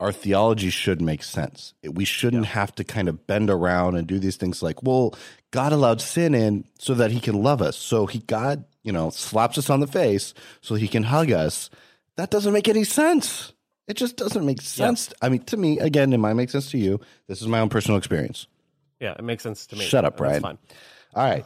[0.00, 1.74] Our theology should make sense.
[1.84, 2.52] We shouldn't yeah.
[2.52, 5.14] have to kind of bend around and do these things like, well,
[5.50, 7.76] God allowed sin in so that he can love us.
[7.76, 11.70] So he God you know, slaps us on the face so he can hug us.
[12.16, 13.52] That doesn't make any sense.
[13.86, 15.12] It just doesn't make sense.
[15.20, 17.00] I mean, to me, again, it might make sense to you.
[17.26, 18.46] This is my own personal experience.
[19.00, 19.84] Yeah, it makes sense to me.
[19.84, 20.58] Shut up, Ryan.
[21.14, 21.44] All right.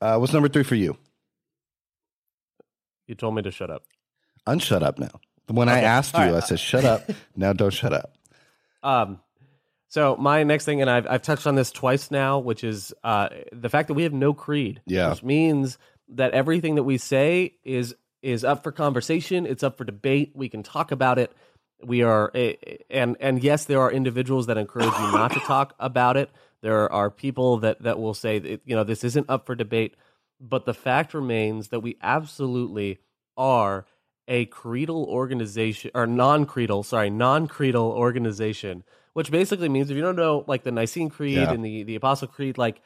[0.00, 0.96] Uh, what's number three for you?
[3.06, 3.84] You told me to shut up.
[4.46, 5.20] Unshut up now.
[5.48, 5.78] When okay.
[5.78, 6.34] I asked you, right.
[6.34, 7.08] I said, shut up.
[7.36, 8.14] now don't shut up.
[8.82, 9.20] Um,
[9.88, 13.28] so my next thing, and I've I've touched on this twice now, which is uh,
[13.52, 14.80] the fact that we have no creed.
[14.86, 15.10] Yeah.
[15.10, 15.76] Which means
[16.08, 19.44] that everything that we say is is up for conversation.
[19.46, 20.32] It's up for debate.
[20.34, 21.30] We can talk about it.
[21.84, 22.32] We are,
[22.88, 26.30] and and yes, there are individuals that encourage you not to talk about it.
[26.62, 29.94] There are people that that will say that you know this isn't up for debate.
[30.40, 32.98] But the fact remains that we absolutely
[33.36, 33.86] are
[34.26, 38.82] a creedal organization or non-creedal, sorry, non-creedal organization,
[39.12, 41.52] which basically means if you don't know like the Nicene Creed yeah.
[41.52, 42.80] and the the Apostle Creed, like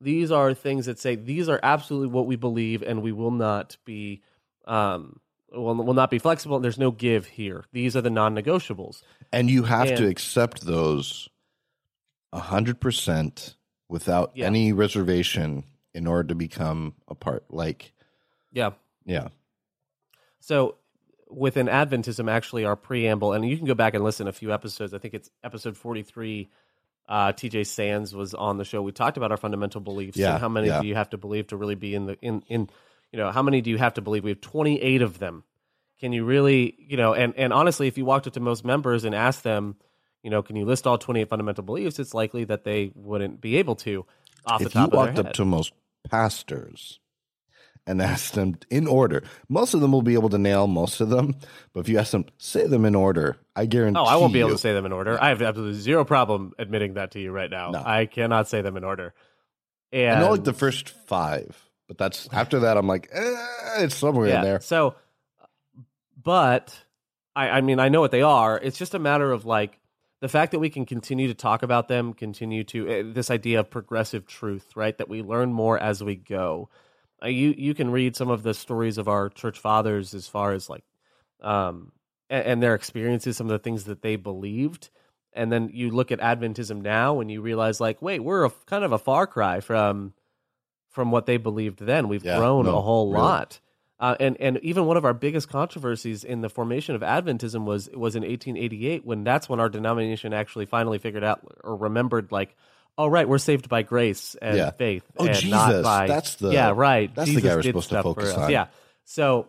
[0.00, 3.76] these are things that say these are absolutely what we believe, and we will not
[3.84, 4.22] be
[4.66, 5.20] um,
[5.52, 6.58] will, will not be flexible.
[6.60, 7.64] There's no give here.
[7.72, 9.02] These are the non-negotiables,
[9.32, 11.28] and you have and, to accept those
[12.32, 13.56] hundred percent
[13.88, 14.46] without yeah.
[14.46, 15.64] any reservation
[15.94, 17.44] in order to become a part.
[17.50, 17.92] Like,
[18.52, 18.70] yeah,
[19.04, 19.28] yeah.
[20.40, 20.76] So
[21.28, 24.94] within Adventism, actually, our preamble, and you can go back and listen a few episodes.
[24.94, 26.50] I think it's episode forty three.
[27.08, 28.80] Uh, TJ Sands was on the show.
[28.80, 30.80] We talked about our fundamental beliefs yeah, and how many yeah.
[30.80, 32.70] do you have to believe to really be in the in in
[33.10, 34.24] you know how many do you have to believe?
[34.24, 35.44] We have twenty eight of them.
[36.00, 37.14] Can you really you know?
[37.14, 39.76] And and honestly, if you walked up to most members and asked them,
[40.22, 41.98] you know, can you list all twenty eight fundamental beliefs?
[41.98, 44.06] It's likely that they wouldn't be able to.
[44.44, 45.72] Off if the top you walked up to most
[46.10, 46.98] pastors
[47.86, 49.22] and asked them in order.
[49.48, 51.34] Most of them will be able to nail most of them,
[51.72, 53.98] but if you ask them, say them in order, I guarantee.
[54.00, 55.20] Oh, I won't be you, able to say them in order.
[55.20, 57.70] I have absolutely zero problem admitting that to you right now.
[57.70, 57.82] No.
[57.84, 59.14] I cannot say them in order.
[59.92, 61.56] And I know like the first five,
[61.86, 62.76] but that's after that.
[62.76, 63.34] I'm like, eh,
[63.78, 64.60] it's somewhere yeah, in there.
[64.60, 64.94] So,
[66.20, 66.76] but
[67.34, 68.58] I, I mean, I know what they are.
[68.58, 69.78] It's just a matter of like
[70.22, 73.58] the fact that we can continue to talk about them, continue to uh, this idea
[73.58, 74.96] of progressive truth, right?
[74.96, 76.70] That we learn more as we go.
[77.20, 80.52] Uh, you you can read some of the stories of our church fathers as far
[80.52, 80.84] as like,
[81.40, 81.90] um,
[82.30, 84.90] and, and their experiences, some of the things that they believed,
[85.32, 88.84] and then you look at Adventism now and you realize like, wait, we're a, kind
[88.84, 90.14] of a far cry from
[90.88, 92.06] from what they believed then.
[92.06, 93.24] We've yeah, grown no, a whole really.
[93.24, 93.58] lot.
[94.02, 97.88] Uh, and and even one of our biggest controversies in the formation of Adventism was
[97.94, 102.56] was in 1888 when that's when our denomination actually finally figured out or remembered like
[102.98, 104.70] oh right we're saved by grace and Yeah.
[104.72, 105.50] faith Oh, and Jesus.
[105.50, 108.50] not by That's the- yeah right that's the guy we're supposed to focus on.
[108.50, 108.66] yeah
[109.04, 109.46] so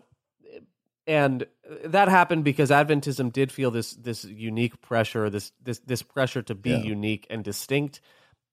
[1.06, 1.46] and
[1.86, 6.54] that happened because Adventism did feel this this unique pressure this this this pressure to
[6.54, 6.76] be Yeah.
[6.78, 8.00] unique and distinct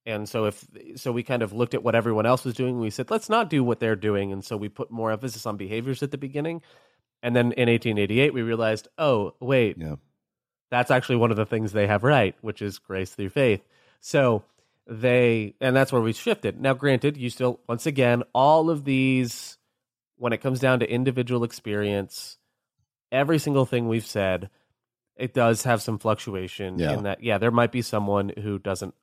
[0.05, 2.89] and so if so we kind of looked at what everyone else was doing we
[2.89, 6.01] said let's not do what they're doing and so we put more emphasis on behaviors
[6.03, 6.61] at the beginning
[7.23, 9.95] and then in 1888 we realized oh wait Yeah.
[10.71, 13.61] that's actually one of the things they have right which is grace through faith
[13.99, 14.43] so
[14.87, 19.57] they and that's where we shifted now granted you still once again all of these
[20.17, 22.37] when it comes down to individual experience
[23.11, 24.49] every single thing we've said
[25.15, 26.93] it does have some fluctuation Yeah.
[26.93, 28.95] in that yeah there might be someone who doesn't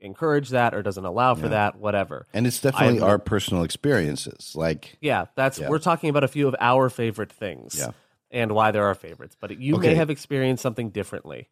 [0.00, 1.48] encourage that or doesn't allow for Yeah.
[1.50, 4.52] that whatever And it's definitely I- our personal experiences.
[4.54, 5.68] Like, yeah that's Yeah.
[5.68, 7.92] we're talking about a few of our favorite things Yeah.
[8.30, 11.48] and why they're our favorites but you may have experienced something differently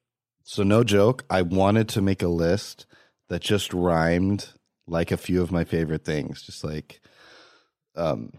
[0.47, 2.85] so no joke, I wanted to make a list
[3.31, 4.49] that just rhymed
[4.87, 6.43] like a few of my favorite things.
[6.43, 7.01] Just like,
[7.97, 8.31] um,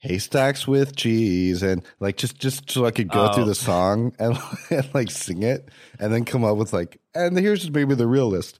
[0.00, 3.32] haystacks with cheese and like just just so I could go Oh.
[3.34, 4.36] through the song and,
[4.70, 8.28] and like sing it and then come up with like and here's maybe the real
[8.28, 8.58] list.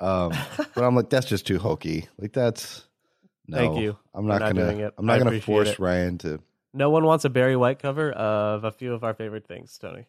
[0.00, 0.32] Um,
[0.74, 2.06] but I'm like that's just too hokey.
[2.18, 2.86] Like that's
[3.48, 3.58] no.
[3.58, 4.64] Thank you I'm not not gonna.
[4.72, 4.94] doing it.
[4.96, 5.78] I'm I not gonna force it.
[5.78, 6.40] Ryan to.
[6.72, 10.06] no one wants a barry white cover of a few of our favorite things tony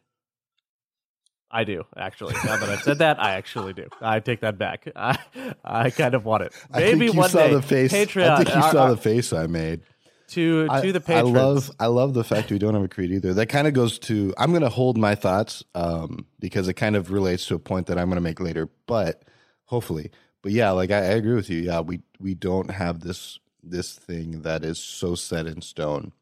[1.49, 2.34] I do actually.
[2.43, 3.88] Now that I've said that, I actually do.
[4.01, 4.86] I take that back.
[4.95, 5.17] I,
[5.63, 6.53] I kind of want it.
[6.73, 7.53] I Maybe think you one saw day.
[7.53, 7.93] the face.
[7.93, 8.30] Patreon.
[8.30, 9.80] I think you our- saw our- the face I made.
[10.28, 13.11] To I, to the I love I love the fact we don't have a creed
[13.11, 13.34] either.
[13.34, 16.95] That kind of goes to I'm going to hold my thoughts um, because it kind
[16.95, 18.69] of relates to a point that I'm going to make later.
[18.86, 19.23] But
[19.65, 20.11] hopefully,
[20.41, 21.59] but yeah, like I, I agree with you.
[21.59, 26.13] Yeah, we we don't have this this thing that is so set in stone.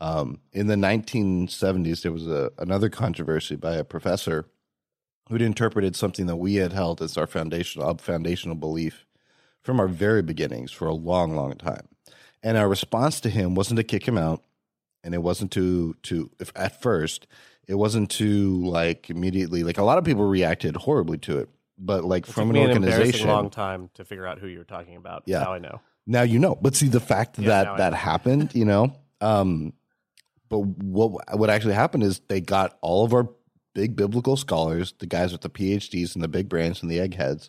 [0.00, 4.46] Um, in the 1970s, there was a another controversy by a professor
[5.28, 9.06] who'd interpreted something that we had held as our foundational foundational belief
[9.62, 11.88] from our very beginnings for a long, long time.
[12.44, 14.44] And our response to him wasn't to kick him out,
[15.02, 17.26] and it wasn't to to if at first
[17.66, 22.04] it wasn't to like immediately like a lot of people reacted horribly to it, but
[22.04, 23.28] like It from an an organization.
[23.28, 25.22] long time to figure out who you were talking about.
[25.26, 25.40] Yeah.
[25.40, 25.80] Now I know.
[26.06, 28.94] Now you know, but see the fact Yeah, that that happened, you know.
[29.22, 29.72] Um,
[30.50, 33.28] but what what actually happened is they got all of our
[33.74, 37.48] big biblical scholars, the guys with the PhDs and the big brains and the eggheads.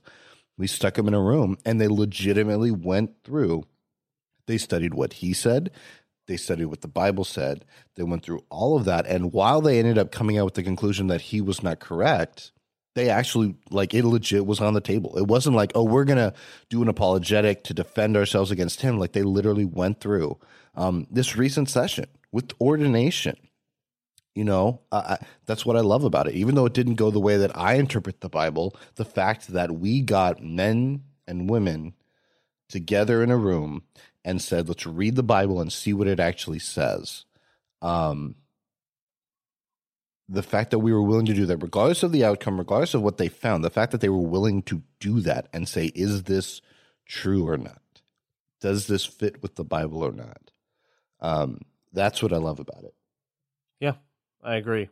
[0.57, 3.65] We stuck them in a room, and they legitimately went through.
[4.47, 5.71] They studied what he said.
[6.27, 7.65] They studied what the Bible said.
[7.95, 10.63] They went through all of that, and while they ended up coming out with the
[10.63, 12.51] conclusion that he was not correct,
[12.95, 15.17] they actually like it legit was on the table.
[15.17, 16.33] It wasn't like, oh, we're gonna
[16.69, 18.97] do an apologetic to defend ourselves against him.
[18.97, 20.39] Like they literally went through
[20.75, 23.35] um, this recent session with ordination.
[24.33, 26.35] You know, I, that's what I love about it.
[26.35, 29.75] Even though it didn't go the way that I interpret the Bible, the fact that
[29.75, 31.93] we got men and women
[32.67, 33.83] together in a room
[34.25, 37.23] and said, "Let's read the Bible and see what it actually says."
[37.81, 38.35] Um,
[40.27, 43.01] the fact that we were willing to do that, regardless of the outcome, regardless of
[43.01, 46.23] what they found, the fact that they were willing to do that and say, is
[46.23, 46.61] this
[47.05, 47.81] true or not?
[48.59, 50.51] Does this fit with the Bible or not?
[51.19, 51.61] Um,
[51.93, 52.95] that's what I love about it.
[53.79, 53.93] Yeah,
[54.43, 54.89] I agree.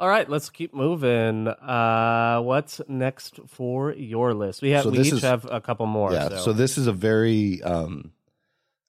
[0.00, 1.48] All right, let's keep moving.
[1.48, 4.62] Uh, what's next for your list?
[4.62, 6.12] We have so we each is, have a couple more.
[6.12, 6.28] Yeah.
[6.28, 6.36] So.
[6.36, 8.12] so, this is a very um,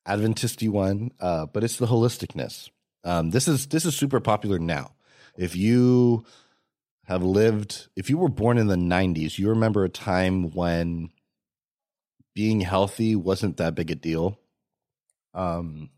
[0.10, 2.70] Adventisty one, uh, but it's the holisticness.
[3.04, 4.94] Um, this is this is super popular now.
[5.38, 6.26] If you
[7.06, 11.10] have lived, if you were born in the '90s, you remember a time when
[12.34, 14.40] being healthy wasn't that big a deal.
[15.34, 15.90] Um,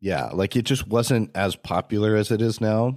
[0.00, 2.96] yeah, like it just wasn't as popular as it is now.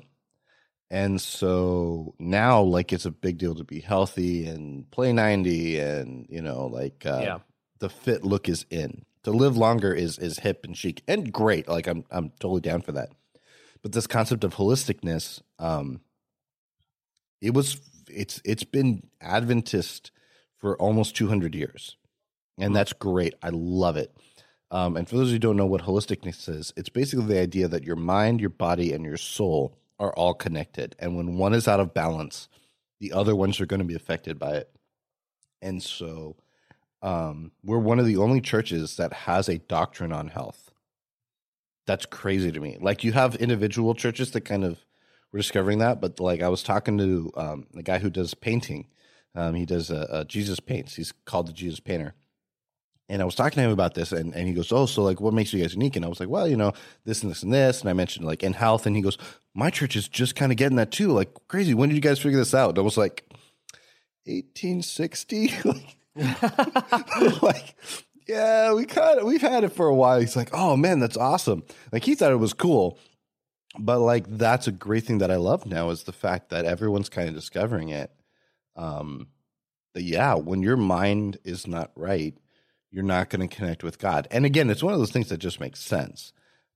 [0.89, 6.28] And so now, like, it's a big deal to be healthy and play 90 and,
[6.30, 7.39] you know, like, uh, yeah.
[7.84, 9.04] The fit look is in.
[9.26, 11.68] To live longer is, is hip and chic and great.
[11.68, 13.10] Like, I'm, I'm totally down for that.
[13.82, 16.00] But this concept of holisticness, um,
[17.42, 20.12] it was, it's, it's been Adventist
[20.56, 21.98] for almost 200 years.
[22.58, 22.76] And mm-hmm.
[22.76, 23.34] that's great.
[23.44, 24.16] I love it.
[24.72, 27.84] Um, and for those who don't know what holisticness is, it's basically the idea that
[27.84, 30.96] your mind, your body, and your soul are all connected.
[31.00, 32.48] And when one is out of balance,
[33.02, 34.70] the other ones are going to be affected by it.
[35.62, 36.38] And so
[37.04, 40.72] um, we're one of the only churches that has a doctrine on health.
[41.86, 42.78] That's crazy to me.
[42.82, 44.80] Like you have individual churches that kind of
[45.32, 48.88] were discovering that, but like I was talking to um, the guy who does painting.
[49.36, 50.95] Um, he does uh, Jesus paints.
[50.95, 52.16] He's called the Jesus painter
[53.10, 55.20] and I was talking to him about this, and, and he goes, "Oh, so like,
[55.20, 56.74] what makes you guys unique?" And I was like, "Well, you know,
[57.06, 59.18] this and this and this." And I mentioned like in health, and he goes,
[59.54, 61.12] "My church is just kind of getting that too.
[61.12, 61.74] Like crazy.
[61.74, 63.26] When did you guys figure this out?" And I was like,
[64.26, 65.54] "1860."
[67.41, 67.76] like,
[68.28, 70.20] yeah, we kind of we've had it for a while.
[70.20, 73.00] He's like, "Oh man, that's awesome." Like he thought it was cool,
[73.78, 77.10] but like that's a great thing that I love now is the fact that everyone's
[77.10, 78.12] kind of discovering it.
[78.76, 79.28] Um,
[79.96, 82.36] yeah, when your mind is not right
[82.94, 84.28] you're not going to connect with God.
[84.30, 86.32] And again, it's one of those things that just makes sense.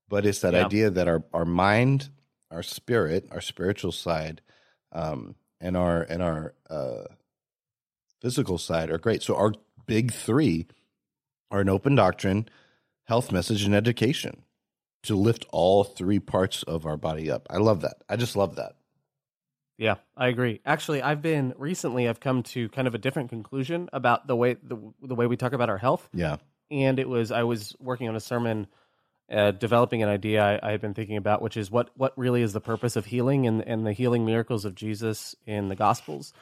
[0.09, 0.65] But it's that yeah.
[0.65, 2.09] idea that our our mind,
[2.49, 4.41] our spirit, our spiritual side,
[4.91, 7.03] um, and our and our uh,
[8.19, 9.21] physical side are great.
[9.21, 9.53] So our
[9.87, 10.67] big three
[11.49, 12.47] are an open doctrine,
[13.05, 14.43] health message, and education
[15.03, 17.47] to lift all three parts of our body up.
[17.49, 17.97] I love that.
[18.09, 18.73] I just love that.
[19.77, 20.59] Yeah, I agree.
[20.65, 24.55] Actually, I've been recently I've come to kind of a different conclusion about the way
[24.55, 26.09] the, the way we talk about our health.
[26.13, 26.37] Yeah.
[26.71, 28.67] And it was I was working on a sermon
[29.31, 32.41] uh, developing an idea I, I, had been thinking about, which is what what really
[32.41, 36.33] is the purpose of healing and, and the healing miracles of Jesus in the Gospels.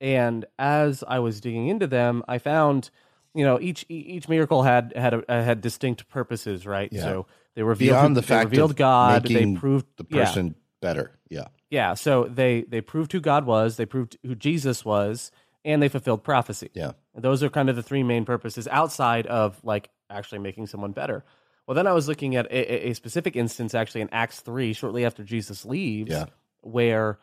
[0.00, 2.90] And as I was digging into them, I found,
[3.34, 6.88] you know, each each miracle had had a, uh, had distinct purposes, right?
[6.92, 7.02] Yeah.
[7.02, 10.52] So they revealed beyond the fact revealed God, they proved the person yeah.
[10.80, 11.18] better.
[11.28, 15.30] Yeah, yeah, so they they proved who God was, they proved who Jesus was,
[15.64, 16.70] and they fulfilled prophecy.
[16.74, 16.92] Yeah.
[17.14, 21.24] those are kind of the three main purposes outside of like actually making someone better.
[21.66, 25.04] Well, then I was looking at a, a specific instance actually in Acts 3 shortly
[25.04, 26.26] after Jesus leaves yeah.
[26.62, 27.18] where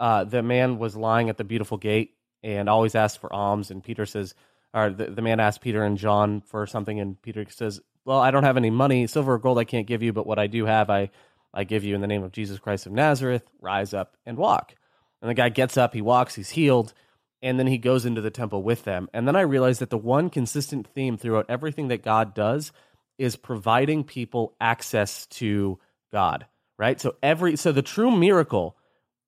[0.00, 3.70] uh, the man was lying at the beautiful gate and always asked for alms.
[3.70, 4.34] And Peter says
[4.72, 6.98] or the, the man asked Peter and John for something.
[6.98, 10.02] And Peter says, "Well, I don't have any money, silver or gold I can't give
[10.02, 11.10] you, but what I do have I
[11.52, 14.74] I give you in the name of Jesus Christ of Nazareth, rise up and walk.
[15.20, 16.94] And the guy gets up, he walks, he's healed,
[17.42, 19.08] and then he goes into the temple with them.
[19.12, 22.72] And then I realized that the one consistent theme throughout everything that God does
[23.18, 25.78] is providing people access to
[26.12, 26.46] God,
[26.78, 27.00] right?
[27.00, 28.76] So every so the true miracle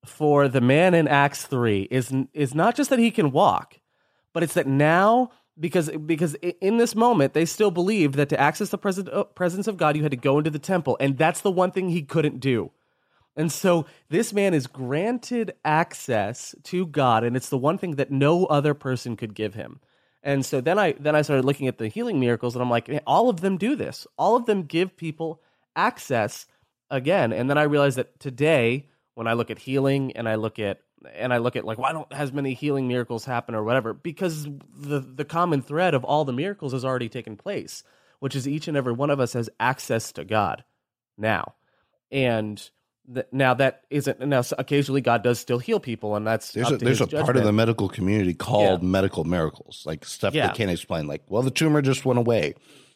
[0.05, 3.79] for the man in Acts 3 is is not just that he can walk,
[4.33, 8.69] but it's that now because because in this moment they still believed that to access
[8.69, 11.41] the presence uh, presence of God you had to go into the temple and that's
[11.41, 12.71] the one thing he couldn't do.
[13.35, 18.11] And so this man is granted access to God and it's the one thing that
[18.11, 19.79] no other person could give him.
[20.21, 22.89] And so then I then I started looking at the healing miracles and I'm like
[23.05, 24.07] all of them do this.
[24.17, 25.41] All of them give people
[25.75, 26.45] access
[26.89, 27.33] again.
[27.33, 30.79] And then I realized that today when I look at healing and I look at
[31.13, 34.47] and I look at like why don't as many healing miracles happen or whatever because
[34.75, 37.83] the the common thread of all the miracles has already taken place,
[38.19, 40.63] which is each and every one of us has access to God
[41.17, 41.55] now,
[42.11, 42.69] and
[43.13, 46.77] th- now that isn't now occasionally God does still heal people, and that's there's a,
[46.77, 48.87] there's a part of the medical community called yeah.
[48.87, 50.47] medical miracles, like stuff yeah.
[50.47, 52.45] they can't explain, like well the tumor just went away,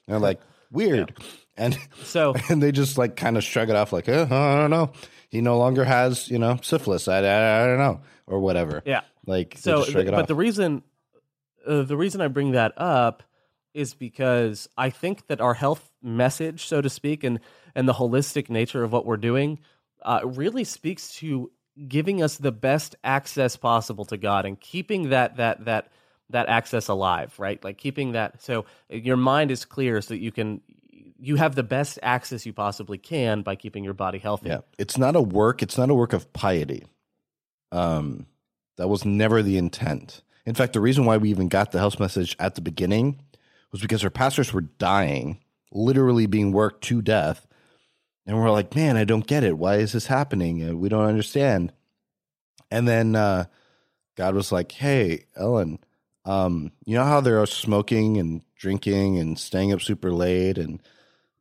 [0.07, 0.39] and they're like
[0.71, 1.25] weird, yeah.
[1.57, 4.71] and so and they just like kind of shrug it off like eh, I don't
[4.71, 4.91] know
[5.29, 7.07] he no longer has you know syphilis.
[7.07, 8.81] I, I, I don't know or whatever.
[8.85, 9.85] Yeah, like so.
[9.91, 10.27] but off.
[10.27, 10.83] the reason
[11.65, 13.23] uh, the reason I bring that up
[13.73, 17.39] is because I think that our health message, so to speak, and
[17.75, 19.59] and the holistic nature of what we're doing,
[20.01, 21.51] uh, really speaks to
[21.87, 25.91] giving us the best access possible to God and keeping that that that
[26.29, 27.63] that access alive, right?
[27.63, 30.61] Like keeping that so your mind is clear so that you can
[31.19, 34.49] you have the best access you possibly can by keeping your body healthy.
[34.49, 35.61] Yeah, it's not a work.
[35.61, 36.85] It's not a work of piety.
[37.71, 38.27] Um,
[38.77, 40.21] that was never the intent.
[40.45, 43.19] In fact, the reason why we even got the health message at the beginning
[43.71, 45.39] was because our pastors were dying,
[45.71, 47.45] literally being worked to death.
[48.25, 49.57] And we're like, man, I don't get it.
[49.57, 50.79] Why is this happening?
[50.79, 51.73] We don't understand.
[52.71, 53.45] And then uh,
[54.15, 55.79] God was like, hey, Ellen,
[56.25, 60.81] um, you know how they're smoking and drinking and staying up super late and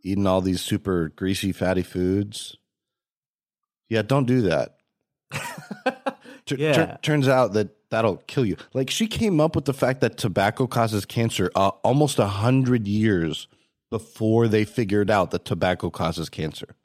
[0.06, 2.56] eating all these super greasy, fatty foods?
[3.88, 4.76] Yeah, don't do that.
[6.46, 6.86] T- yeah.
[6.86, 8.56] T- turns out that that'll kill you.
[8.72, 12.86] Like she came up with the fact that tobacco causes cancer uh, almost a hundred
[12.86, 13.48] years
[13.90, 16.76] before they figured out that tobacco causes cancer.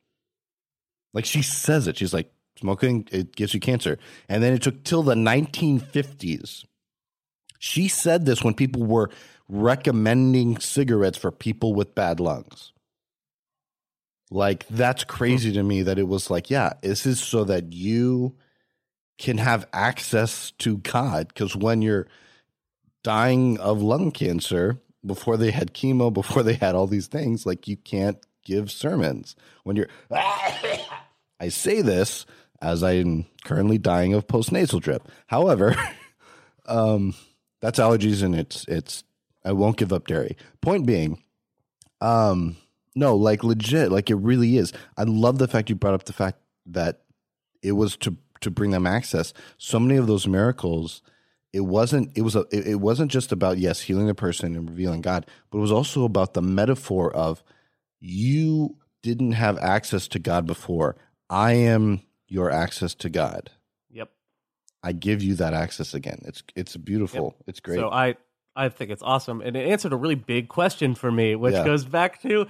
[1.14, 1.98] Like she says it.
[1.98, 3.98] She's like, smoking it gives you cancer.
[4.30, 6.66] And then it took till the 1950s.
[7.60, 9.10] She said this when people were
[9.48, 12.72] recommending cigarettes for people with bad lungs.
[14.32, 18.36] Like that's crazy to me that it was like, yeah, this is so that you
[19.18, 21.28] can have access to God.
[21.28, 22.08] Because when you're
[23.04, 27.68] dying of lung cancer, before they had chemo, before they had all these things, like
[27.68, 29.36] you can't give sermons.
[29.64, 32.26] When you're, I say this
[32.62, 35.10] as I'm currently dying of postnasal drip.
[35.28, 35.76] However,
[36.68, 37.16] um,
[37.60, 39.04] that's allergies and it's it's
[39.44, 40.38] I won't give up dairy.
[40.62, 41.22] Point being,
[42.00, 42.56] um,
[42.96, 44.74] no, like legit, like it really is.
[44.98, 47.02] I love the fact you brought up the fact that
[47.62, 49.34] it was to to bring them access.
[49.58, 51.02] So many of those miracles,
[51.54, 55.02] it wasn't it was a it, wasn't just about yes healing the person and revealing
[55.02, 57.44] God, but it was also about the metaphor of
[58.00, 60.96] you didn't have access to God before.
[61.30, 63.52] I am your access to God.
[63.90, 64.10] Yep.
[64.84, 66.22] I give you that access again.
[66.26, 67.36] It's it's beautiful.
[67.38, 67.48] Yep.
[67.48, 67.80] It's great.
[67.80, 68.16] So I
[68.56, 71.64] I think it's awesome, and it answered a really big question for me, which yeah.
[71.64, 72.48] goes back to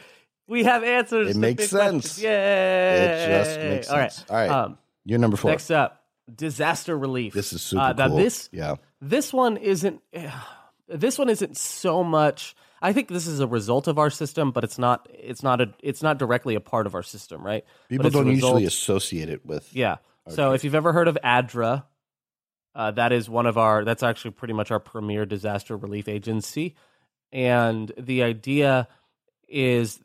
[0.48, 1.36] we have answers.
[1.36, 2.22] It makes sense.
[2.22, 2.94] Yeah.
[2.94, 3.90] It just makes sense.
[3.90, 4.26] All right.
[4.30, 4.66] All right.
[4.66, 5.52] Um, You're number four.
[5.52, 7.34] Next up, disaster relief.
[7.34, 8.18] This is super uh, cool.
[8.18, 8.76] This yeah.
[9.02, 10.02] This one isn't.
[10.94, 12.54] This one isn't so much.
[12.82, 15.08] I think this is a result of our system, but it's not.
[15.14, 15.74] It's not a.
[15.82, 17.64] It's not directly a part of our system, right?
[17.88, 19.74] People don't usually associate it with.
[19.74, 19.98] Yeah.
[20.28, 21.86] So if you've ever heard of ADRA,
[22.76, 23.86] uh, that is one of our.
[23.86, 26.76] That's actually pretty much our premier disaster relief agency,
[27.32, 28.88] and the idea
[29.48, 30.02] is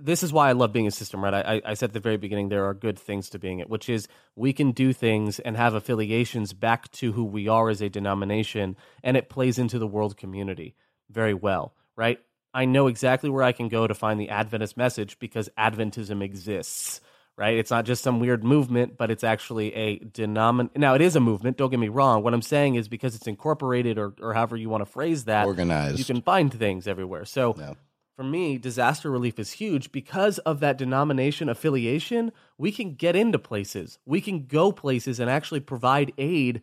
[0.00, 1.34] this is why I love being a system, right?
[1.34, 3.88] I, I said at the very beginning there are good things to being it, which
[3.88, 7.88] is we can do things and have affiliations back to who we are as a
[7.88, 10.74] denomination, and it plays into the world community
[11.10, 12.18] very well, right?
[12.54, 17.00] I know exactly where I can go to find the Adventist message because Adventism exists,
[17.36, 17.58] right?
[17.58, 20.70] It's not just some weird movement, but it's actually a denomin.
[20.76, 21.56] Now, it is a movement.
[21.56, 22.22] Don't get me wrong.
[22.22, 25.46] What I'm saying is because it's incorporated, or, or however you want to phrase that,
[25.46, 25.98] organized.
[25.98, 27.24] You can find things everywhere.
[27.24, 27.54] So.
[27.58, 27.74] Yeah
[28.18, 32.32] for me, disaster relief is huge because of that denomination affiliation.
[32.58, 36.62] We can get into places, we can go places and actually provide aid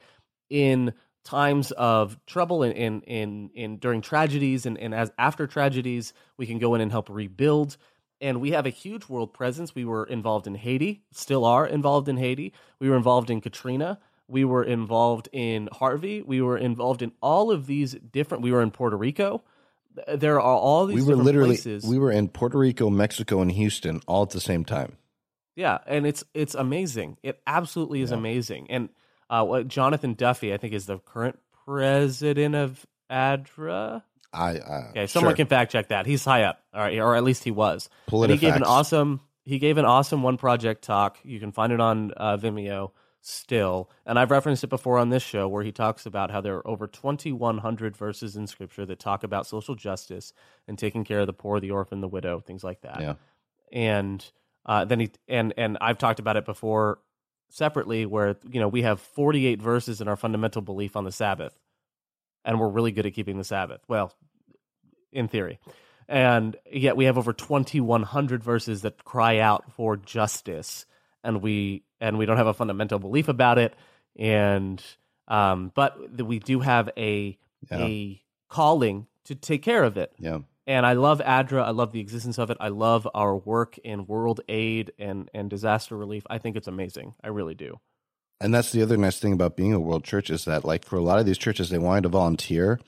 [0.49, 0.93] in
[1.24, 6.45] times of trouble and in, in, in, during tragedies and, and as after tragedies, we
[6.45, 7.78] can go in and help rebuild.
[8.20, 9.74] And we have a huge world presence.
[9.74, 12.51] We were involved in Haiti, still are involved in Haiti.
[12.80, 13.99] We were involved in Katrina.
[14.28, 16.22] We were involved in Harvey.
[16.22, 18.43] We were involved in all of these different.
[18.43, 19.45] We were in Puerto Rico
[20.08, 21.06] there are all these.
[21.06, 21.86] We were literally places.
[21.86, 24.98] we were in Puerto Rico, Mexico, and Houston all at the same time.
[25.56, 27.18] Yeah, and it's it's amazing.
[27.24, 28.18] It absolutely is yeah.
[28.18, 28.68] amazing.
[28.70, 28.89] And
[29.30, 34.04] uh, what Jonathan Duffy, I think, is the current president of ADRA.
[34.34, 35.38] I, uh, okay, someone sure.
[35.38, 36.06] can fact check that.
[36.06, 37.89] He's high up, all right, or at least he was.
[38.08, 38.30] Pull it.
[38.30, 39.22] he gave an awesome.
[39.43, 41.18] He gave an awesome one project talk.
[41.24, 42.91] You can find it on uh, Vimeo
[43.26, 43.89] still.
[44.05, 46.67] And I've referenced it before on this show where he talks about how there are
[46.67, 50.34] over 2,100 verses in scripture that talk about social justice
[50.67, 53.01] and taking care of the poor, the orphan, the widow, things like that.
[53.01, 53.13] Yeah.
[53.71, 54.23] And
[54.65, 56.99] uh, then he, and, and I've talked about it before
[57.49, 61.57] separately where, you know, we have 48 verses in our fundamental belief on the Sabbath
[62.43, 63.82] and we're really good at keeping the Sabbath.
[63.88, 64.13] Well,
[65.11, 65.59] in theory.
[66.07, 70.86] And yet we have over 2,100 verses that cry out for justice
[71.26, 73.73] and we and we don't have a fundamental belief about it.
[74.17, 74.82] And
[75.28, 77.38] um, but we do have a
[77.69, 77.78] yeah.
[77.78, 80.13] a calling to take care of it.
[80.19, 80.39] Yeah.
[80.67, 81.63] And I love ADRA.
[81.63, 82.57] I love the existence of it.
[82.59, 86.23] I love our work in world aid and, and disaster relief.
[86.28, 87.13] I think it's amazing.
[87.23, 87.80] I really do.
[88.41, 90.97] And that's the other nice thing about being a world church is that, like, for
[90.97, 92.80] a lot of these churches, they wanted to volunteer.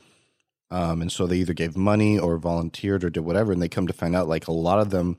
[0.72, 3.52] Um, and so they either gave money or volunteered or did whatever.
[3.52, 5.18] And they come to find out, like, a lot of them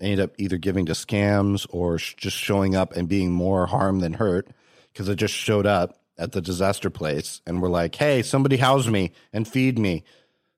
[0.00, 4.00] ended up either giving to scams or sh- just showing up and being more harm
[4.00, 4.48] than hurt
[4.92, 8.86] because it just showed up at the disaster place and we're like, hey, somebody house
[8.86, 10.04] me and feed me,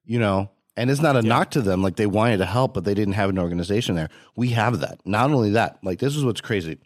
[0.05, 0.51] you know.
[0.77, 1.29] And it's not a yeah.
[1.29, 1.83] knock to them.
[1.83, 4.11] Like they wanted to help, but they didn't have an organization there.
[4.37, 5.01] We have that.
[5.05, 6.79] Not only that, like this is what's crazy.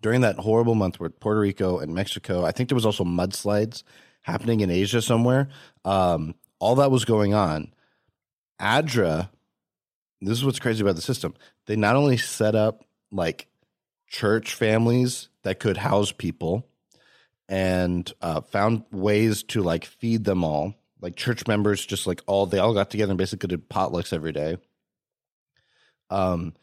[0.00, 3.82] During that horrible month where Puerto Rico and Mexico, I think there was also mudslides
[4.22, 5.48] happening in Asia somewhere.
[5.84, 7.72] Um, all that was going on.
[8.60, 9.30] ADRA,
[10.20, 11.34] this is what's crazy about the system.
[11.70, 13.46] They not only set up like
[14.08, 16.66] church families that could house people
[17.48, 22.44] and uh, found ways to like feed them all like church members just like all
[22.44, 24.56] they all got together and basically did potlucks every day.
[26.10, 26.54] Um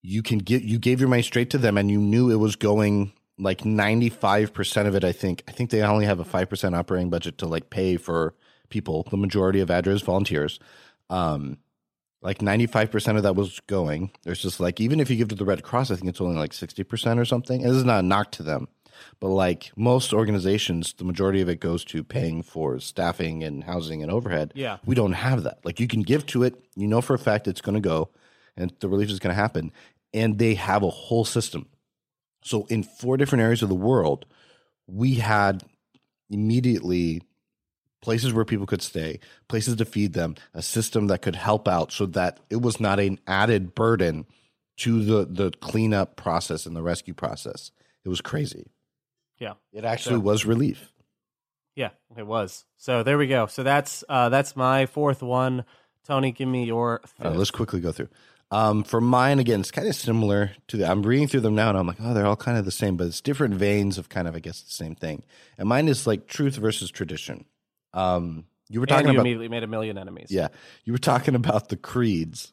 [0.00, 2.56] you can get you gave your money straight to them and you knew it was
[2.56, 7.10] going like 95% of it i think i think they only have a 5% operating
[7.10, 8.32] budget to like pay for
[8.70, 9.06] people.
[9.10, 10.58] The majority of ADRA's volunteers.
[11.10, 11.58] Um
[12.20, 15.44] like 95% of that was going there's just like even if you give to the
[15.44, 18.06] red cross i think it's only like 60% or something and this is not a
[18.06, 18.68] knock to them
[19.20, 24.02] but like most organizations, the majority of it goes to paying for staffing and housing
[24.02, 24.52] and overhead.
[24.54, 24.78] Yeah.
[24.84, 25.58] We don't have that.
[25.64, 28.10] Like you can give to it, you know for a fact it's going to go
[28.56, 29.72] and the relief is going to happen.
[30.14, 31.66] And they have a whole system.
[32.42, 34.24] So in four different areas of the world,
[34.86, 35.64] we had
[36.30, 37.22] immediately
[38.00, 41.92] places where people could stay, places to feed them, a system that could help out
[41.92, 44.26] so that it was not an added burden
[44.78, 47.72] to the the cleanup process and the rescue process.
[48.04, 48.70] It was crazy.
[49.38, 49.54] Yeah.
[49.72, 50.92] It actually so, was relief.
[51.74, 52.64] Yeah, it was.
[52.76, 53.46] So there we go.
[53.46, 55.64] So that's uh that's my fourth one.
[56.06, 58.08] Tony, give me your right, let's quickly go through.
[58.50, 60.90] Um, for mine, again, it's kind of similar to the.
[60.90, 62.96] I'm reading through them now, and I'm like, oh, they're all kind of the same,
[62.96, 65.22] but it's different veins of kind of, I guess, the same thing.
[65.58, 67.44] And mine is like truth versus tradition.
[67.92, 70.28] Um, you were talking and you about immediately made a million enemies.
[70.30, 70.48] Yeah,
[70.84, 72.52] you were talking about the creeds,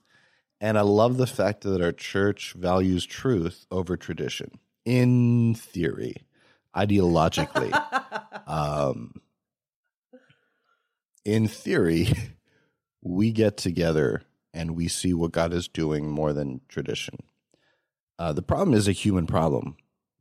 [0.61, 4.59] and I love the fact that our church values truth over tradition.
[4.86, 6.15] In theory,
[6.75, 7.71] ideologically.
[8.47, 9.21] um,
[11.25, 12.07] in theory,
[13.01, 14.21] we get together
[14.53, 17.17] and we see what God is doing more than tradition.
[18.17, 19.75] Uh, the problem is a human problem.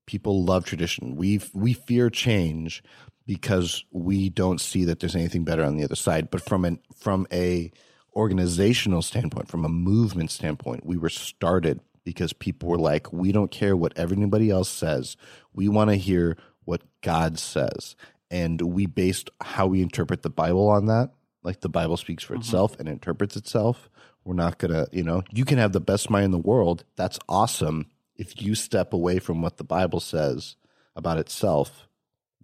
[0.07, 1.17] People love tradition.
[1.17, 2.83] We we fear change
[3.27, 6.31] because we don't see that there's anything better on the other side.
[6.31, 7.73] But from an from a
[8.15, 13.51] organizational standpoint, from a movement standpoint, we were started because people were like, we don't
[13.51, 15.17] care what everybody else says.
[15.53, 17.97] We want to hear what God says.
[18.31, 21.11] And we based how we interpret the Bible on that.
[21.43, 22.43] Like the Bible speaks for mm-hmm.
[22.43, 23.89] itself and interprets itself.
[24.25, 26.85] We're not going to, you know, you can have the best mind in the world.
[26.97, 27.91] That's awesome.
[28.17, 30.57] If you step away from what the Bible says
[30.97, 31.89] about itself,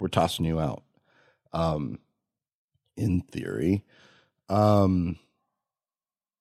[0.00, 0.82] we're tossing you out.
[1.52, 1.98] Um,
[2.96, 3.82] in theory.
[4.48, 5.18] Um,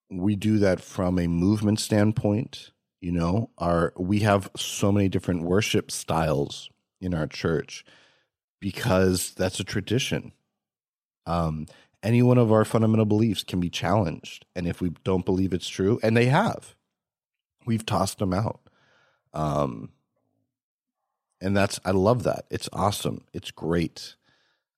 [0.10, 5.44] we do that from a movement standpoint you know our we have so many different
[5.44, 7.86] worship styles in our church
[8.60, 10.32] because that's a tradition
[11.26, 11.66] um
[12.02, 15.70] any one of our fundamental beliefs can be challenged and if we don't believe it's
[15.70, 16.76] true and they have
[17.66, 18.62] we've tossed them out
[19.34, 19.92] um
[21.42, 24.16] and that's i love that it's awesome it's great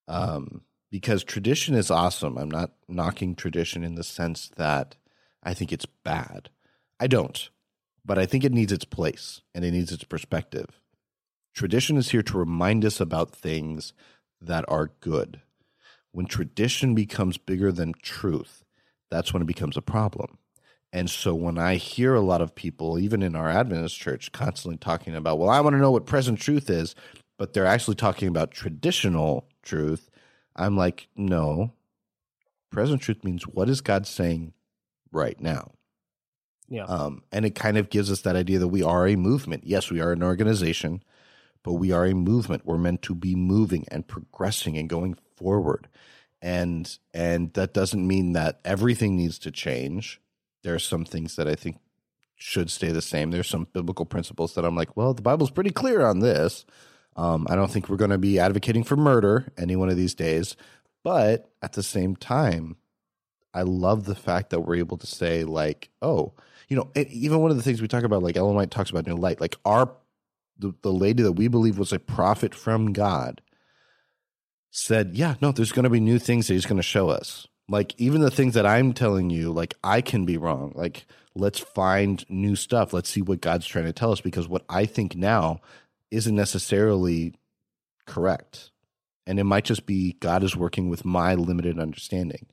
[0.08, 4.96] um because tradition is awesome i'm not knocking tradition in the sense that
[5.42, 6.50] i think it's bad
[7.00, 7.50] i don't
[8.04, 10.80] but I think it needs its place and it needs its perspective.
[11.54, 13.92] Tradition is here to remind us about things
[14.40, 15.42] that are good.
[16.10, 18.64] When tradition becomes bigger than truth,
[19.10, 20.38] that's when it becomes a problem.
[20.92, 24.76] And so when I hear a lot of people, even in our Adventist church, constantly
[24.76, 26.94] talking about, well, I want to know what present truth is,
[27.38, 30.10] but they're actually talking about traditional truth,
[30.54, 31.72] I'm like, no.
[32.70, 34.52] Present truth means what is God saying
[35.10, 35.72] right now?
[36.68, 36.84] Yeah.
[36.84, 39.64] Um, and it kind of gives us that idea that we are a movement.
[39.66, 41.02] Yes, we are an organization,
[41.62, 42.64] but we are a movement.
[42.64, 45.88] We're meant to be moving and progressing and going forward.
[46.40, 50.20] And and that doesn't mean that everything needs to change.
[50.62, 51.78] There are some things that I think
[52.36, 53.30] should stay the same.
[53.30, 56.64] There's some biblical principles that I'm like, well, the Bible's pretty clear on this.
[57.16, 60.14] Um, I don't think we're going to be advocating for murder any one of these
[60.14, 60.56] days,
[61.04, 62.76] but at the same time,
[63.54, 66.32] I love the fact that we're able to say like, oh,
[66.68, 69.06] you know, even one of the things we talk about, like Ellen White talks about
[69.06, 69.92] new light, like our
[70.58, 73.42] the, the lady that we believe was a prophet from God
[74.70, 77.46] said, yeah, no, there's going to be new things that he's going to show us.
[77.68, 80.72] Like even the things that I'm telling you, like I can be wrong.
[80.74, 82.92] Like let's find new stuff.
[82.92, 85.60] Let's see what God's trying to tell us because what I think now
[86.10, 87.34] isn't necessarily
[88.06, 88.70] correct.
[89.26, 92.46] And it might just be God is working with my limited understanding.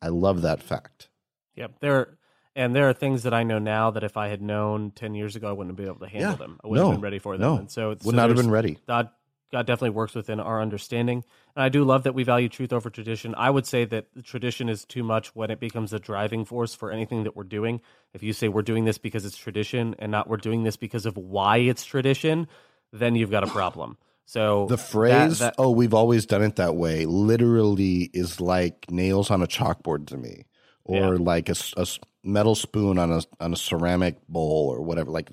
[0.00, 1.08] I love that fact.
[1.56, 1.80] Yep.
[1.80, 2.18] There
[2.54, 5.36] and there are things that I know now that if I had known ten years
[5.36, 6.36] ago, I wouldn't have been able to handle yeah.
[6.36, 6.60] them.
[6.62, 7.40] I wouldn't no, have been ready for them.
[7.40, 8.78] No, and so would so not have been ready.
[8.86, 9.10] God,
[9.52, 11.24] God definitely works within our understanding.
[11.54, 13.34] And I do love that we value truth over tradition.
[13.36, 16.90] I would say that tradition is too much when it becomes a driving force for
[16.90, 17.82] anything that we're doing.
[18.14, 21.04] If you say we're doing this because it's tradition and not we're doing this because
[21.04, 22.48] of why it's tradition,
[22.92, 23.98] then you've got a problem.
[24.24, 28.90] So the phrase that, that, "Oh, we've always done it that way" literally is like
[28.90, 30.46] nails on a chalkboard to me,
[30.84, 31.20] or yeah.
[31.20, 31.86] like a, a,
[32.24, 35.10] metal spoon on a on a ceramic bowl or whatever.
[35.10, 35.30] Like,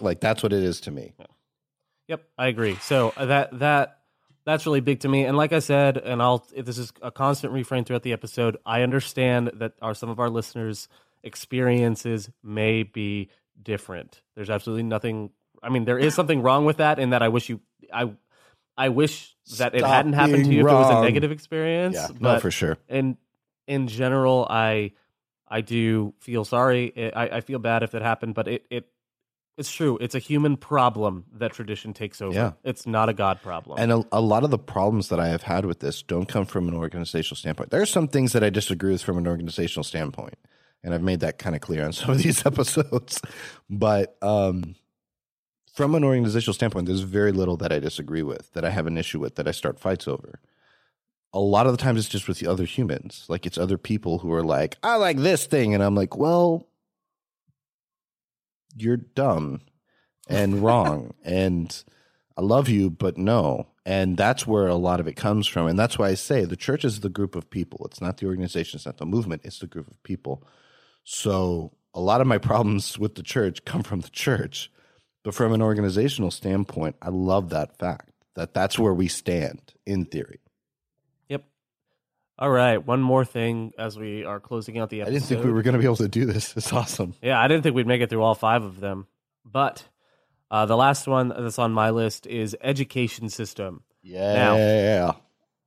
[0.00, 1.14] like that's what it is to me.
[1.18, 1.26] Yeah.
[2.10, 2.74] Yep, I agree.
[2.82, 4.00] So uh, that that
[4.44, 5.24] that's really big to me.
[5.26, 8.56] And like I said, and I'll this is a constant refrain throughout the episode.
[8.66, 10.88] I understand that our some of our listeners'
[11.22, 13.30] experiences may be
[13.62, 14.22] different.
[14.34, 15.30] There's absolutely nothing.
[15.62, 17.60] I mean, there is something wrong with that, in that I wish you,
[17.92, 18.10] I,
[18.76, 20.80] I wish that Stop it hadn't happened to you wrong.
[20.80, 21.94] if it was a negative experience.
[21.94, 22.76] Yeah, but no, for sure.
[22.88, 23.18] And
[23.68, 24.92] in general, I,
[25.46, 27.12] I do feel sorry.
[27.14, 28.86] I, I feel bad if it happened, but it, it
[29.56, 29.98] it's true.
[30.00, 32.34] It's a human problem that tradition takes over.
[32.34, 32.52] Yeah.
[32.64, 33.78] It's not a God problem.
[33.78, 36.46] And a, a, lot of the problems that I have had with this don't come
[36.46, 37.70] from an organizational standpoint.
[37.70, 40.38] There are some things that I disagree with from an organizational standpoint.
[40.82, 43.20] And I've made that kind of clear on some of these episodes.
[43.68, 44.76] But um,
[45.74, 48.96] from an organizational standpoint, there's very little that I disagree with, that I have an
[48.96, 50.40] issue with, that I start fights over.
[51.32, 53.26] A lot of the times it's just with the other humans.
[53.28, 55.74] Like it's other people who are like, I like this thing.
[55.74, 56.66] And I'm like, well,
[58.76, 59.60] you're dumb
[60.28, 61.84] and wrong and
[62.40, 63.66] I love you, but no.
[63.84, 65.66] And that's where a lot of it comes from.
[65.66, 67.84] And that's why I say the church is the group of people.
[67.84, 70.42] It's not the organization, it's not the movement, it's the group of people.
[71.04, 74.70] So a lot of my problems with the church come from the church.
[75.22, 80.06] But from an organizational standpoint, I love that fact that that's where we stand in
[80.06, 80.40] theory.
[82.40, 85.10] All right, one more thing as we are closing out the episode.
[85.10, 86.56] I didn't think we were going to be able to do this.
[86.56, 87.14] It's awesome.
[87.20, 89.06] Yeah, I didn't think we'd make it through all five of them.
[89.44, 89.84] But
[90.50, 93.82] uh, the last one that's on my list is education system.
[94.02, 95.12] Yeah.